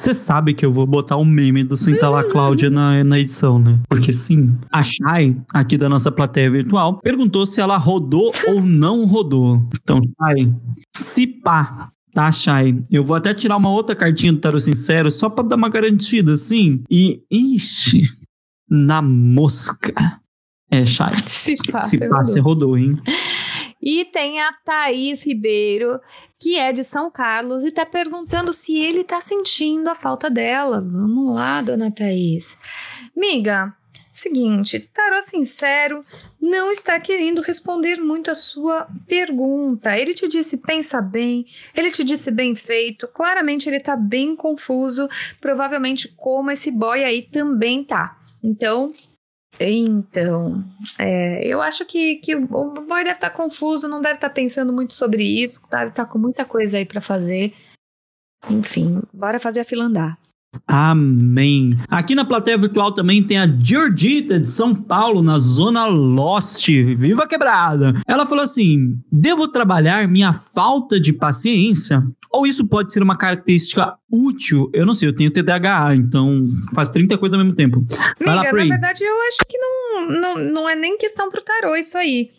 [0.00, 3.58] Você sabe que eu vou botar um meme do Senta lá Cláudia na, na edição,
[3.58, 3.78] né?
[3.86, 9.04] Porque sim, a Shai, aqui da nossa plateia virtual, perguntou se ela rodou ou não
[9.04, 9.62] rodou.
[9.74, 10.54] Então, Shai,
[10.96, 12.82] se pá, Tá, Shai.
[12.90, 16.32] Eu vou até tirar uma outra cartinha do Tarot Sincero só pra dar uma garantida,
[16.32, 16.82] assim.
[16.90, 18.08] E, ixi,
[18.70, 19.92] na mosca.
[20.70, 21.12] É, Chay.
[21.28, 22.98] Se pá, Se pá, você rodou, hein?
[23.82, 26.00] E tem a Thaís Ribeiro,
[26.38, 30.80] que é de São Carlos, e tá perguntando se ele tá sentindo a falta dela.
[30.80, 32.58] Vamos lá, dona Thaís.
[33.16, 33.74] Miga,
[34.12, 36.04] seguinte, Tarô Sincero
[36.40, 39.96] não está querendo responder muito a sua pergunta.
[39.98, 45.08] Ele te disse pensa bem, ele te disse bem feito, claramente ele tá bem confuso,
[45.40, 48.18] provavelmente como esse boy aí também tá.
[48.42, 48.92] Então,
[49.58, 50.64] então,
[50.98, 54.34] é, eu acho que, que o boy deve estar tá confuso, não deve estar tá
[54.34, 57.54] pensando muito sobre isso, deve estar tá com muita coisa aí para fazer.
[58.48, 60.18] Enfim, bora fazer a fila andar.
[60.66, 61.76] Amém.
[61.88, 66.68] Aqui na plateia virtual também tem a Georgita de São Paulo, na Zona Lost.
[66.68, 68.00] Viva quebrada!
[68.06, 72.02] Ela falou assim: devo trabalhar minha falta de paciência?
[72.32, 74.70] Ou isso pode ser uma característica útil?
[74.72, 77.84] Eu não sei, eu tenho TDAH, então faz 30 coisas ao mesmo tempo.
[78.24, 81.42] Vai Amiga, lá, na verdade, eu acho que não, não, não é nem questão pro
[81.42, 82.30] tarô isso aí.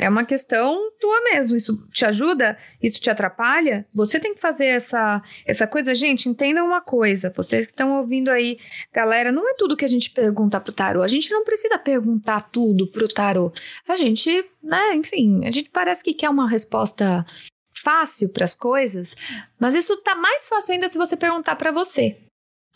[0.00, 1.54] É uma questão tua mesmo.
[1.54, 2.56] Isso te ajuda?
[2.82, 3.86] Isso te atrapalha?
[3.92, 5.94] Você tem que fazer essa, essa coisa.
[5.94, 7.30] Gente, entenda uma coisa.
[7.36, 8.58] Vocês que estão ouvindo aí,
[8.90, 11.02] galera, não é tudo que a gente pergunta pro tarô.
[11.02, 13.52] A gente não precisa perguntar tudo pro tarô.
[13.86, 17.26] A gente, né, enfim, a gente parece que quer uma resposta
[17.70, 19.14] fácil para as coisas,
[19.58, 22.16] mas isso tá mais fácil ainda se você perguntar para você.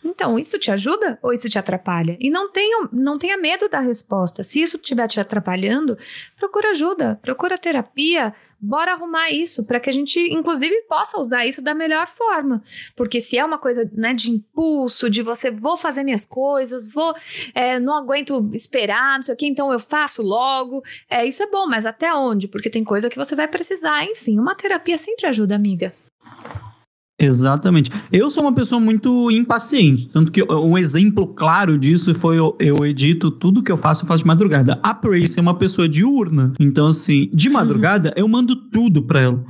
[0.04, 2.16] Então, isso te ajuda ou isso te atrapalha?
[2.20, 4.44] E não tenha, não tenha medo da resposta.
[4.44, 5.96] Se isso estiver te atrapalhando,
[6.36, 11.62] procura ajuda, procura terapia, bora arrumar isso para que a gente, inclusive, possa usar isso
[11.62, 12.62] da melhor forma.
[12.94, 17.14] Porque se é uma coisa né, de impulso, de você vou fazer minhas coisas, vou,
[17.54, 20.82] é, não aguento esperar, não sei o que, então eu faço logo.
[21.08, 22.46] É, isso é bom, mas até onde?
[22.46, 24.04] Porque tem coisa que você vai precisar.
[24.04, 25.94] Enfim, uma terapia sempre ajuda, amiga.
[27.18, 27.90] Exatamente.
[28.10, 32.84] Eu sou uma pessoa muito impaciente, tanto que um exemplo claro disso foi eu, eu
[32.84, 34.80] edito tudo que eu faço, eu faço de madrugada.
[34.82, 39.44] A Prace é uma pessoa diurna, então assim, de madrugada eu mando tudo pra ela.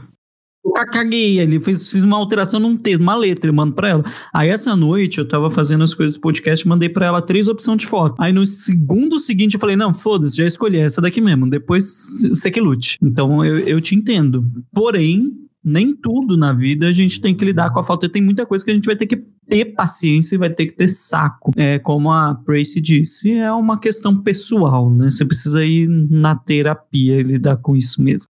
[0.64, 4.04] Eu caguei ali, fiz, fiz uma alteração num texto, uma letra, eu mando pra ela.
[4.32, 7.78] Aí essa noite eu tava fazendo as coisas do podcast, mandei pra ela três opções
[7.78, 8.14] de foto.
[8.18, 12.50] Aí no segundo seguinte eu falei, não, foda-se, já escolhi essa daqui mesmo, depois você
[12.50, 12.98] que lute.
[13.02, 14.42] Então eu, eu te entendo.
[14.72, 18.08] Porém, nem tudo na vida a gente tem que lidar com a falta.
[18.08, 19.16] Tem muita coisa que a gente vai ter que
[19.48, 21.52] ter paciência e vai ter que ter saco.
[21.56, 25.10] É, como a Tracy disse, é uma questão pessoal, né?
[25.10, 28.28] Você precisa ir na terapia e lidar com isso mesmo.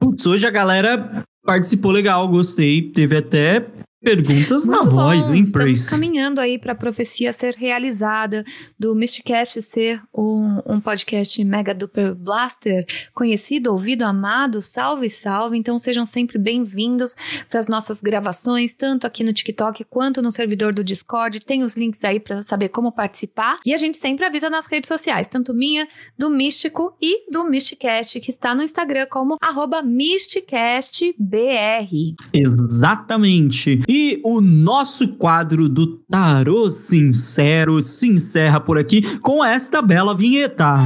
[0.00, 2.82] Putz, hoje a galera participou legal, gostei.
[2.90, 3.66] Teve até
[4.00, 4.94] Perguntas Muito na bom.
[4.94, 8.44] voz, hein, Estamos caminhando aí para a profecia ser realizada,
[8.78, 15.58] do Mysticast ser um, um, podcast mega duper blaster, conhecido, ouvido, amado, salve, salve.
[15.58, 17.16] Então sejam sempre bem-vindos
[17.50, 21.40] para as nossas gravações, tanto aqui no TikTok quanto no servidor do Discord.
[21.40, 23.58] Tem os links aí para saber como participar.
[23.66, 28.20] E a gente sempre avisa nas redes sociais, tanto minha, do Místico e do Mysticast,
[28.20, 32.14] que está no Instagram como arroba MysticastBR.
[32.32, 33.80] Exatamente.
[33.88, 40.84] E o nosso quadro do Tarô Sincero se encerra por aqui com esta bela vinheta.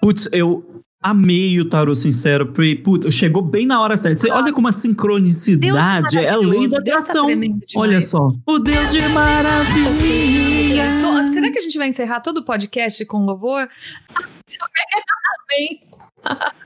[0.00, 2.52] Putz, eu amei o tarô sincero.
[2.82, 4.22] Puta, chegou bem na hora certa.
[4.22, 7.28] Você olha como a sincronicidade é a lei da tá atração.
[7.76, 8.30] olha só.
[8.46, 10.84] O Deus de maravilha.
[11.28, 13.68] Será que a gente vai encerrar todo o podcast com louvor?
[15.50, 15.88] Amém.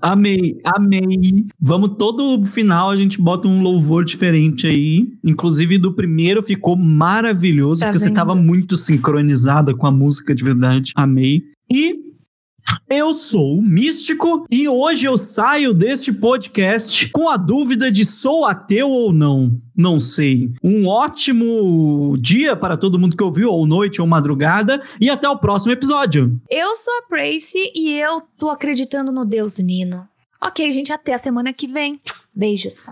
[0.00, 1.46] Amei, amei.
[1.60, 5.12] Vamos todo final a gente bota um louvor diferente aí.
[5.24, 8.08] Inclusive do primeiro ficou maravilhoso, tá porque vendo?
[8.08, 10.92] você tava muito sincronizada com a música de verdade.
[10.94, 11.42] Amei.
[11.70, 12.03] E
[12.88, 18.44] Eu sou o Místico e hoje eu saio deste podcast com a dúvida de sou
[18.44, 19.58] ateu ou não.
[19.74, 20.52] Não sei.
[20.62, 25.38] Um ótimo dia para todo mundo que ouviu, ou noite ou madrugada, e até o
[25.38, 26.38] próximo episódio.
[26.50, 30.06] Eu sou a Prace e eu tô acreditando no Deus Nino.
[30.40, 31.98] Ok, gente, até a semana que vem.
[32.36, 32.88] Beijos.